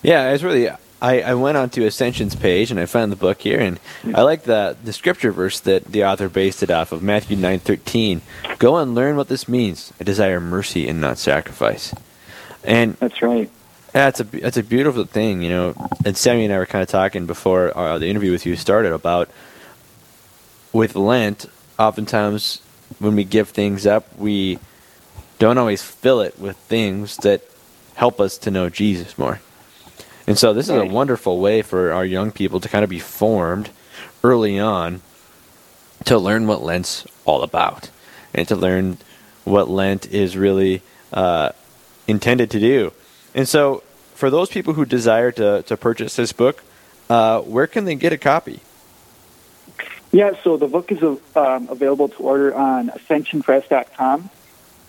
Yeah, 0.01 0.31
it's 0.31 0.43
really. 0.43 0.69
I, 1.01 1.21
I 1.21 1.33
went 1.33 1.57
onto 1.57 1.83
Ascension's 1.83 2.35
page 2.35 2.69
and 2.69 2.79
I 2.79 2.85
found 2.85 3.11
the 3.11 3.15
book 3.15 3.41
here, 3.41 3.59
and 3.59 3.79
I 4.13 4.21
like 4.21 4.43
the 4.43 4.77
the 4.83 4.93
scripture 4.93 5.31
verse 5.31 5.59
that 5.61 5.85
the 5.85 6.05
author 6.05 6.29
based 6.29 6.61
it 6.61 6.69
off 6.69 6.91
of 6.91 7.01
Matthew 7.01 7.35
nine 7.37 7.59
thirteen. 7.59 8.21
Go 8.59 8.77
and 8.77 8.93
learn 8.93 9.15
what 9.15 9.27
this 9.27 9.47
means. 9.47 9.91
I 9.99 10.03
desire 10.03 10.39
mercy 10.39 10.87
and 10.87 11.01
not 11.01 11.17
sacrifice. 11.17 11.93
And 12.63 12.95
that's 12.97 13.21
right. 13.21 13.49
That's 13.93 14.19
a 14.19 14.23
that's 14.23 14.57
a 14.57 14.63
beautiful 14.63 15.05
thing, 15.05 15.41
you 15.41 15.49
know. 15.49 15.89
And 16.05 16.15
Sammy 16.15 16.45
and 16.45 16.53
I 16.53 16.59
were 16.59 16.67
kind 16.67 16.83
of 16.83 16.89
talking 16.89 17.25
before 17.25 17.75
uh, 17.75 17.97
the 17.97 18.07
interview 18.07 18.31
with 18.31 18.45
you 18.45 18.55
started 18.55 18.93
about 18.93 19.29
with 20.71 20.95
Lent. 20.95 21.47
Oftentimes, 21.79 22.61
when 22.99 23.15
we 23.15 23.23
give 23.23 23.49
things 23.49 23.87
up, 23.87 24.15
we 24.17 24.59
don't 25.39 25.57
always 25.57 25.81
fill 25.81 26.21
it 26.21 26.37
with 26.37 26.55
things 26.57 27.17
that 27.17 27.41
help 27.95 28.21
us 28.21 28.37
to 28.37 28.51
know 28.51 28.69
Jesus 28.69 29.17
more. 29.17 29.41
And 30.27 30.37
so 30.37 30.53
this 30.53 30.69
is 30.69 30.75
a 30.75 30.85
wonderful 30.85 31.39
way 31.39 31.61
for 31.61 31.91
our 31.91 32.05
young 32.05 32.31
people 32.31 32.59
to 32.59 32.69
kind 32.69 32.83
of 32.83 32.89
be 32.89 32.99
formed 32.99 33.69
early 34.23 34.59
on 34.59 35.01
to 36.05 36.17
learn 36.17 36.47
what 36.47 36.61
Lent's 36.61 37.05
all 37.25 37.43
about 37.43 37.89
and 38.33 38.47
to 38.47 38.55
learn 38.55 38.97
what 39.43 39.69
Lent 39.69 40.07
is 40.11 40.37
really 40.37 40.81
uh, 41.11 41.51
intended 42.07 42.51
to 42.51 42.59
do. 42.59 42.93
And 43.33 43.47
so 43.47 43.83
for 44.13 44.29
those 44.29 44.49
people 44.49 44.73
who 44.73 44.85
desire 44.85 45.31
to, 45.33 45.63
to 45.63 45.77
purchase 45.77 46.15
this 46.15 46.31
book, 46.31 46.63
uh, 47.09 47.41
where 47.41 47.67
can 47.67 47.85
they 47.85 47.95
get 47.95 48.13
a 48.13 48.17
copy? 48.17 48.61
Yeah, 50.11 50.31
so 50.43 50.57
the 50.57 50.67
book 50.67 50.91
is 50.91 51.01
um, 51.01 51.69
available 51.69 52.09
to 52.09 52.17
order 52.17 52.53
on 52.53 52.89
ascensionpress.com. 52.89 54.29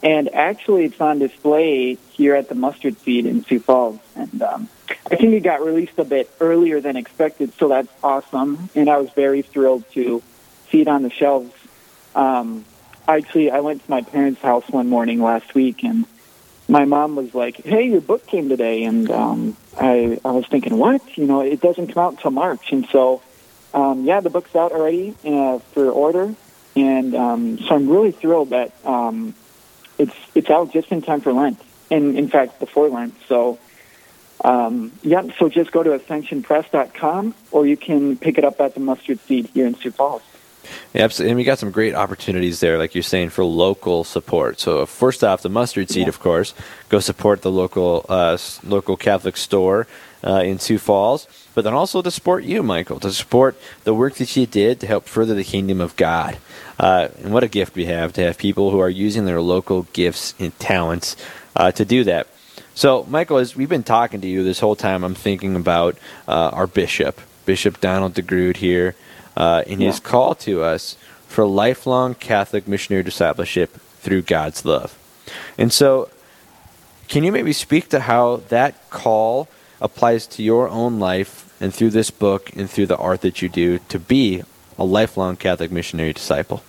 And 0.02 0.34
actually, 0.34 0.84
it's 0.86 1.00
on 1.00 1.20
display 1.20 1.94
here 2.10 2.34
at 2.34 2.48
the 2.48 2.56
Mustard 2.56 2.98
Seed 3.00 3.24
in 3.24 3.44
Sioux 3.44 3.60
Falls. 3.60 4.00
And 4.16 4.42
um, 4.42 4.68
I 5.10 5.14
think 5.14 5.32
it 5.34 5.40
got 5.40 5.64
released 5.64 5.98
a 5.98 6.04
bit 6.04 6.28
earlier 6.40 6.80
than 6.80 6.96
expected, 6.96 7.52
so 7.54 7.68
that's 7.68 7.88
awesome. 8.02 8.68
And 8.74 8.90
I 8.90 8.98
was 8.98 9.10
very 9.10 9.42
thrilled 9.42 9.88
to 9.92 10.22
see 10.70 10.80
it 10.80 10.88
on 10.88 11.02
the 11.02 11.10
shelves. 11.10 11.54
Um, 12.16 12.64
actually, 13.06 13.52
I 13.52 13.60
went 13.60 13.84
to 13.84 13.90
my 13.90 14.02
parents' 14.02 14.40
house 14.40 14.68
one 14.68 14.88
morning 14.88 15.22
last 15.22 15.54
week, 15.54 15.84
and 15.84 16.04
my 16.68 16.84
mom 16.84 17.14
was 17.14 17.32
like, 17.32 17.62
"Hey, 17.62 17.88
your 17.88 18.00
book 18.00 18.26
came 18.26 18.48
today," 18.48 18.82
and 18.84 19.08
um, 19.10 19.56
I 19.78 20.18
I 20.24 20.32
was 20.32 20.46
thinking, 20.46 20.78
"What? 20.78 21.16
You 21.16 21.26
know, 21.26 21.42
it 21.42 21.60
doesn't 21.60 21.88
come 21.88 22.02
out 22.02 22.12
until 22.14 22.32
March." 22.32 22.72
And 22.72 22.86
so, 22.88 23.22
um, 23.72 24.04
yeah, 24.04 24.20
the 24.20 24.30
book's 24.30 24.54
out 24.56 24.72
already 24.72 25.14
uh, 25.24 25.58
for 25.58 25.90
order, 25.90 26.34
and 26.74 27.14
um, 27.14 27.58
so 27.58 27.74
I'm 27.74 27.88
really 27.88 28.12
thrilled 28.12 28.50
that 28.50 28.72
um, 28.84 29.34
it's 30.02 30.16
it's 30.34 30.50
out 30.50 30.72
just 30.72 30.90
in 30.90 31.02
time 31.02 31.20
for 31.20 31.32
Lent, 31.32 31.60
and 31.90 32.18
in 32.18 32.28
fact 32.28 32.58
before 32.58 32.88
Lent. 32.88 33.14
So, 33.28 33.58
um, 34.44 34.92
yeah, 35.02 35.22
so 35.38 35.48
just 35.48 35.72
go 35.72 35.82
to 35.82 35.90
ascensionpress.com, 35.90 37.34
or 37.50 37.66
you 37.66 37.76
can 37.76 38.16
pick 38.16 38.38
it 38.38 38.44
up 38.44 38.60
at 38.60 38.74
the 38.74 38.80
Mustard 38.80 39.20
Seed 39.20 39.46
here 39.54 39.66
in 39.66 39.74
Sioux 39.74 39.92
Falls. 39.92 40.22
Yeah, 40.94 41.02
absolutely. 41.02 41.30
And 41.32 41.38
we 41.38 41.44
got 41.44 41.58
some 41.58 41.70
great 41.70 41.94
opportunities 41.94 42.60
there, 42.60 42.78
like 42.78 42.94
you're 42.94 43.02
saying, 43.02 43.30
for 43.30 43.44
local 43.44 44.04
support. 44.04 44.60
So 44.60 44.86
first 44.86 45.24
off, 45.24 45.42
the 45.42 45.48
mustard 45.48 45.90
seed, 45.90 46.02
yeah. 46.02 46.08
of 46.08 46.20
course, 46.20 46.54
go 46.88 47.00
support 47.00 47.42
the 47.42 47.50
local 47.50 48.06
uh, 48.08 48.38
local 48.62 48.96
Catholic 48.96 49.36
store 49.36 49.86
uh, 50.24 50.42
in 50.44 50.58
Sioux 50.58 50.78
Falls, 50.78 51.26
but 51.54 51.64
then 51.64 51.74
also 51.74 52.02
to 52.02 52.10
support 52.10 52.44
you, 52.44 52.62
Michael, 52.62 53.00
to 53.00 53.12
support 53.12 53.56
the 53.84 53.94
work 53.94 54.14
that 54.14 54.36
you 54.36 54.46
did 54.46 54.80
to 54.80 54.86
help 54.86 55.06
further 55.06 55.34
the 55.34 55.44
kingdom 55.44 55.80
of 55.80 55.96
God. 55.96 56.38
Uh, 56.78 57.08
and 57.22 57.32
what 57.32 57.44
a 57.44 57.48
gift 57.48 57.74
we 57.74 57.86
have 57.86 58.12
to 58.14 58.22
have 58.22 58.38
people 58.38 58.70
who 58.70 58.78
are 58.78 58.88
using 58.88 59.24
their 59.24 59.40
local 59.40 59.82
gifts 59.92 60.34
and 60.38 60.58
talents 60.58 61.16
uh, 61.56 61.70
to 61.72 61.84
do 61.84 62.04
that. 62.04 62.26
So, 62.74 63.04
Michael, 63.08 63.36
as 63.36 63.54
we've 63.54 63.68
been 63.68 63.82
talking 63.82 64.20
to 64.22 64.26
you 64.26 64.42
this 64.44 64.60
whole 64.60 64.76
time, 64.76 65.04
I'm 65.04 65.14
thinking 65.14 65.56
about 65.56 65.96
uh, 66.26 66.50
our 66.52 66.66
bishop, 66.66 67.20
Bishop 67.44 67.80
Donald 67.80 68.14
DeGrood 68.14 68.56
here 68.56 68.94
uh, 69.36 69.62
in 69.66 69.80
yeah. 69.80 69.88
his 69.88 70.00
call 70.00 70.34
to 70.36 70.62
us 70.62 70.96
for 71.26 71.44
lifelong 71.46 72.14
Catholic 72.14 72.66
missionary 72.66 73.02
discipleship 73.02 73.78
through 74.00 74.22
God's 74.22 74.64
love. 74.64 74.98
And 75.58 75.72
so, 75.72 76.08
can 77.08 77.24
you 77.24 77.32
maybe 77.32 77.52
speak 77.52 77.90
to 77.90 78.00
how 78.00 78.36
that 78.48 78.88
call 78.88 79.48
applies 79.82 80.26
to 80.28 80.42
your 80.42 80.68
own 80.68 80.98
life 80.98 81.52
and 81.60 81.74
through 81.74 81.90
this 81.90 82.10
book 82.10 82.54
and 82.56 82.70
through 82.70 82.86
the 82.86 82.96
art 82.96 83.20
that 83.20 83.42
you 83.42 83.48
do 83.48 83.78
to 83.88 83.98
be 83.98 84.42
a 84.78 84.84
lifelong 84.84 85.36
Catholic 85.36 85.70
missionary 85.70 86.12
disciple? 86.12 86.62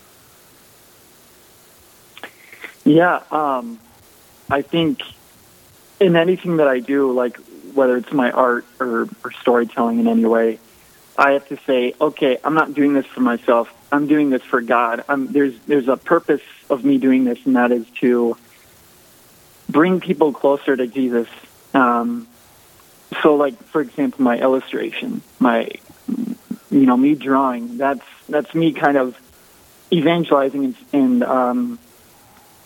Yeah, 2.83 3.21
um, 3.31 3.79
I 4.49 4.61
think 4.61 5.01
in 5.99 6.15
anything 6.15 6.57
that 6.57 6.67
I 6.67 6.79
do, 6.79 7.11
like 7.13 7.37
whether 7.73 7.97
it's 7.97 8.11
my 8.11 8.31
art 8.31 8.65
or, 8.79 9.07
or 9.23 9.31
storytelling 9.31 9.99
in 9.99 10.07
any 10.07 10.25
way, 10.25 10.59
I 11.17 11.31
have 11.31 11.47
to 11.49 11.57
say, 11.65 11.93
okay, 12.01 12.37
I'm 12.43 12.55
not 12.55 12.73
doing 12.73 12.93
this 12.93 13.05
for 13.05 13.21
myself. 13.21 13.73
I'm 13.91 14.07
doing 14.07 14.29
this 14.31 14.41
for 14.41 14.61
God. 14.61 15.05
I'm, 15.07 15.31
there's 15.31 15.57
there's 15.67 15.87
a 15.87 15.97
purpose 15.97 16.41
of 16.69 16.83
me 16.83 16.97
doing 16.97 17.23
this, 17.23 17.39
and 17.45 17.55
that 17.55 17.71
is 17.71 17.85
to 18.01 18.35
bring 19.69 19.99
people 19.99 20.33
closer 20.33 20.75
to 20.75 20.87
Jesus. 20.87 21.27
Um, 21.73 22.27
so, 23.21 23.35
like 23.35 23.61
for 23.65 23.81
example, 23.81 24.23
my 24.23 24.37
illustration, 24.39 25.21
my 25.39 25.69
you 26.07 26.85
know 26.85 26.97
me 26.97 27.15
drawing. 27.15 27.77
That's 27.77 28.05
that's 28.27 28.53
me 28.55 28.73
kind 28.73 28.97
of 28.97 29.19
evangelizing 29.91 30.65
and, 30.65 30.75
and 30.93 31.23
um, 31.23 31.79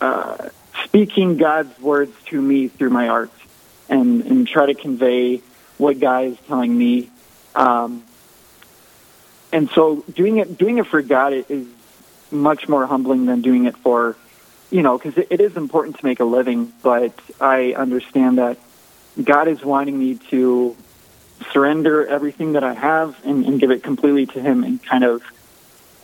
uh, 0.00 0.48
speaking 0.84 1.36
God's 1.36 1.78
words 1.80 2.14
to 2.26 2.40
me 2.40 2.68
through 2.68 2.90
my 2.90 3.08
art, 3.08 3.32
and 3.88 4.22
and 4.22 4.48
try 4.48 4.66
to 4.66 4.74
convey 4.74 5.42
what 5.76 6.00
God 6.00 6.24
is 6.24 6.38
telling 6.46 6.76
me. 6.76 7.10
Um, 7.54 8.04
and 9.52 9.70
so 9.70 10.04
doing 10.12 10.38
it 10.38 10.58
doing 10.58 10.78
it 10.78 10.86
for 10.86 11.02
God 11.02 11.32
is 11.32 11.66
much 12.30 12.68
more 12.68 12.86
humbling 12.86 13.26
than 13.26 13.40
doing 13.40 13.64
it 13.64 13.76
for 13.76 14.16
you 14.70 14.82
know 14.82 14.98
because 14.98 15.16
it, 15.16 15.28
it 15.30 15.40
is 15.40 15.56
important 15.56 15.98
to 15.98 16.04
make 16.04 16.20
a 16.20 16.24
living 16.24 16.72
but 16.82 17.12
i 17.40 17.72
understand 17.72 18.38
that 18.38 18.58
God 19.22 19.48
is 19.48 19.64
wanting 19.64 19.98
me 19.98 20.16
to 20.30 20.76
surrender 21.52 22.06
everything 22.06 22.52
that 22.52 22.64
I 22.64 22.74
have 22.74 23.16
and, 23.24 23.44
and 23.44 23.60
give 23.60 23.70
it 23.70 23.82
completely 23.82 24.26
to 24.26 24.40
Him 24.40 24.64
and 24.64 24.82
kind 24.82 25.04
of 25.04 25.22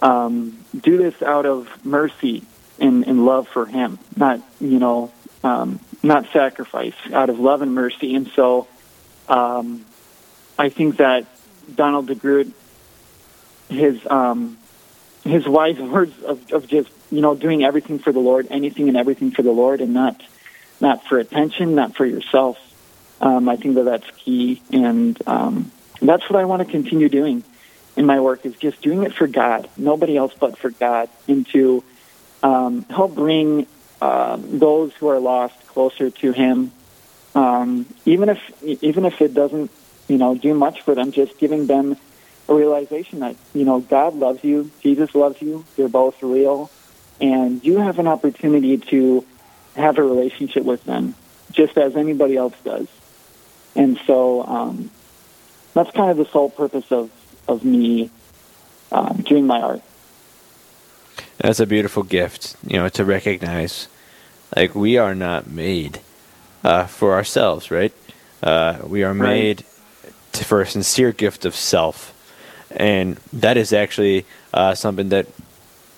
um, 0.03 0.65
do 0.79 0.99
this 0.99 1.23
out 1.23 1.47
of 1.47 1.85
mercy 1.85 2.43
and, 2.79 3.07
and 3.07 3.25
love 3.25 3.49
for 3.49 3.67
Him, 3.67 3.99
not, 4.17 4.41
you 4.61 4.79
know, 4.79 5.13
um, 5.43 5.81
not 6.03 6.27
sacrifice, 6.33 6.95
out 7.13 7.31
of 7.31 7.39
love 7.39 7.63
and 7.63 7.75
mercy. 7.75 8.15
And 8.15 8.29
so 8.29 8.67
um, 9.29 9.85
I 10.59 10.69
think 10.69 10.99
that 10.99 11.27
Donald 11.73 12.09
DeGrood, 12.09 12.53
his 13.69 14.01
um, 14.07 14.59
his 15.25 15.47
wise 15.47 15.79
words 15.81 16.15
of, 16.23 16.53
of 16.53 16.67
just 16.67 16.91
you 17.11 17.21
know 17.21 17.35
doing 17.35 17.65
everything 17.65 17.99
for 17.99 18.13
the 18.13 18.21
Lord, 18.21 18.49
anything 18.51 18.89
and 18.89 18.97
everything 18.97 19.31
for 19.31 19.43
the 19.43 19.53
Lord, 19.53 19.81
and 19.81 19.95
not 19.95 20.21
not 20.81 21.07
for 21.07 21.19
attention, 21.19 21.75
not 21.75 21.97
for 21.97 22.05
yourself. 22.05 22.59
Um, 23.25 23.49
I 23.49 23.57
think 23.57 23.77
that 23.77 23.85
that's 23.85 24.09
key, 24.19 24.61
and 24.71 25.21
um, 25.27 25.73
that's 26.03 26.29
what 26.29 26.39
I 26.39 26.45
want 26.45 26.61
to 26.61 26.71
continue 26.71 27.09
doing 27.09 27.43
in 27.97 28.05
my 28.05 28.21
work 28.21 28.45
is 28.45 28.55
just 28.57 28.83
doing 28.83 29.03
it 29.03 29.15
for 29.15 29.27
God, 29.27 29.67
nobody 29.79 30.15
else 30.15 30.35
but 30.39 30.59
for 30.59 30.69
God, 30.69 31.09
and 31.27 31.47
to 31.49 31.83
um, 32.43 32.83
help 32.91 33.15
bring 33.15 33.67
um, 34.03 34.59
those 34.59 34.93
who 34.97 35.09
are 35.09 35.21
lost 35.21 35.55
closer 35.69 36.11
to 36.11 36.33
Him. 36.33 36.71
Um, 37.35 37.87
even 38.05 38.29
if 38.29 38.63
even 38.63 39.07
if 39.07 39.23
it 39.23 39.33
doesn't, 39.33 39.71
you 40.07 40.19
know, 40.19 40.35
do 40.35 40.53
much 40.53 40.83
for 40.83 40.95
them, 40.95 41.11
just 41.11 41.39
giving 41.39 41.67
them 41.67 41.97
a 42.47 42.55
realization 42.55 43.21
that 43.21 43.37
you 43.55 43.65
know 43.65 43.81
God 43.81 44.15
loves 44.15 44.45
you, 44.45 44.71
Jesus 44.83 45.15
loves 45.15 45.41
you, 45.41 45.65
they're 45.77 45.89
both 45.89 46.23
real, 46.23 46.71
and 47.23 47.65
you 47.65 47.79
have 47.79 47.99
an 47.99 48.07
opportunity 48.07 48.77
to 48.77 49.25
have 49.77 49.97
a 49.97 50.03
relationship 50.03 50.65
with 50.65 50.85
them, 50.85 51.15
just 51.53 51.79
as 51.79 51.97
anybody 51.97 52.37
else 52.37 52.55
does. 52.63 52.87
And 53.77 53.99
so 54.07 54.45
um, 54.45 54.91
that's 55.75 55.91
kind 55.91 56.11
of 56.11 56.17
the 56.17 56.27
sole 56.27 56.51
purpose 56.51 56.91
of 56.93 57.11
of 57.47 57.65
me 57.65 58.11
um, 58.93 59.23
doing 59.23 59.47
my 59.47 59.61
art. 59.61 59.83
That's 61.39 61.61
a 61.61 61.67
beautiful 61.67 62.03
gift, 62.03 62.57
you 62.67 62.79
know, 62.79 62.89
to 62.91 63.05
recognize, 63.05 63.89
like 64.57 64.75
we 64.75 64.97
are 64.97 65.15
not 65.15 65.47
made 65.47 66.01
uh, 66.63 66.87
for 66.87 67.13
ourselves, 67.13 67.71
right? 67.71 67.93
Uh, 68.43 68.79
we 68.85 69.03
are 69.03 69.15
made 69.15 69.65
to, 70.33 70.45
for 70.45 70.61
a 70.61 70.67
sincere 70.67 71.13
gift 71.13 71.45
of 71.45 71.55
self, 71.55 72.15
and 72.71 73.17
that 73.33 73.57
is 73.57 73.73
actually 73.73 74.25
uh, 74.53 74.75
something 74.75 75.09
that 75.11 75.27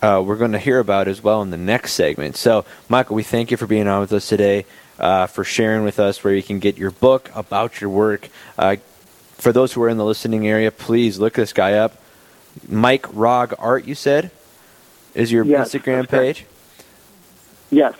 uh, 0.02 0.22
we're 0.24 0.36
going 0.36 0.52
to 0.52 0.58
hear 0.58 0.78
about 0.78 1.08
as 1.08 1.22
well 1.22 1.42
in 1.42 1.50
the 1.50 1.56
next 1.56 1.92
segment. 1.92 2.36
So, 2.36 2.64
Michael, 2.88 3.16
we 3.16 3.22
thank 3.22 3.50
you 3.50 3.56
for 3.56 3.66
being 3.66 3.88
on 3.88 4.00
with 4.00 4.12
us 4.12 4.28
today, 4.28 4.64
uh, 4.98 5.26
for 5.26 5.44
sharing 5.44 5.84
with 5.84 5.98
us 5.98 6.24
where 6.24 6.34
you 6.34 6.42
can 6.42 6.58
get 6.58 6.76
your 6.76 6.90
book 6.90 7.30
about 7.34 7.80
your 7.80 7.90
work. 7.90 8.28
Uh, 8.58 8.76
for 9.34 9.52
those 9.52 9.72
who 9.74 9.82
are 9.82 9.88
in 9.88 9.98
the 9.98 10.04
listening 10.04 10.46
area, 10.46 10.70
please 10.70 11.18
look 11.18 11.34
this 11.34 11.52
guy 11.52 11.74
up. 11.74 12.00
Mike 12.68 13.06
Rog 13.12 13.54
Art, 13.58 13.84
you 13.86 13.94
said, 13.94 14.30
is 15.14 15.30
your 15.30 15.44
Yes, 15.44 15.72
Instagram 15.72 16.08
page. 16.08 16.46
Yes. 17.70 17.94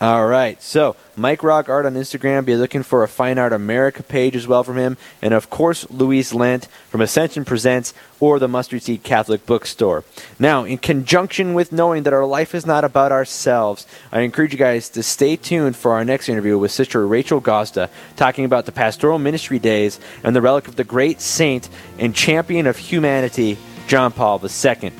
All 0.00 0.28
right. 0.28 0.62
So, 0.62 0.94
Mike 1.16 1.42
Rog 1.42 1.68
Art 1.68 1.84
on 1.84 1.94
Instagram. 1.94 2.44
Be 2.44 2.54
looking 2.54 2.84
for 2.84 3.02
a 3.02 3.08
Fine 3.08 3.36
Art 3.36 3.52
America 3.52 4.04
page 4.04 4.36
as 4.36 4.46
well 4.46 4.62
from 4.62 4.76
him. 4.76 4.96
And, 5.20 5.34
of 5.34 5.50
course, 5.50 5.90
Louie's 5.90 6.32
Lent 6.32 6.66
from 6.88 7.00
Ascension 7.00 7.44
Presents 7.44 7.92
or 8.20 8.38
the 8.38 8.46
Mustard 8.46 8.82
Seed 8.82 9.02
Catholic 9.02 9.44
Bookstore. 9.44 10.04
Now, 10.38 10.62
in 10.62 10.78
conjunction 10.78 11.52
with 11.52 11.72
knowing 11.72 12.04
that 12.04 12.12
our 12.12 12.24
life 12.24 12.54
is 12.54 12.64
not 12.64 12.84
about 12.84 13.10
ourselves, 13.10 13.88
I 14.12 14.20
encourage 14.20 14.52
you 14.52 14.58
guys 14.58 14.88
to 14.90 15.02
stay 15.02 15.34
tuned 15.34 15.74
for 15.74 15.92
our 15.92 16.04
next 16.04 16.28
interview 16.28 16.58
with 16.58 16.70
Sister 16.70 17.04
Rachel 17.04 17.40
Gosta, 17.40 17.88
talking 18.14 18.44
about 18.44 18.66
the 18.66 18.72
pastoral 18.72 19.18
ministry 19.18 19.58
days 19.58 19.98
and 20.22 20.34
the 20.34 20.42
relic 20.42 20.68
of 20.68 20.76
the 20.76 20.84
great 20.84 21.20
saint 21.20 21.68
and 21.98 22.14
champion 22.14 22.68
of 22.68 22.76
humanity, 22.76 23.58
John 23.88 24.12
Paul 24.12 24.40
II. 24.40 24.92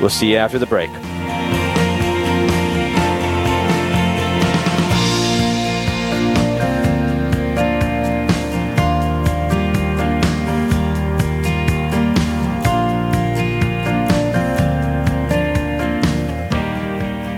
We'll 0.00 0.10
see 0.10 0.32
you 0.32 0.36
after 0.36 0.58
the 0.58 0.66
break. 0.66 0.90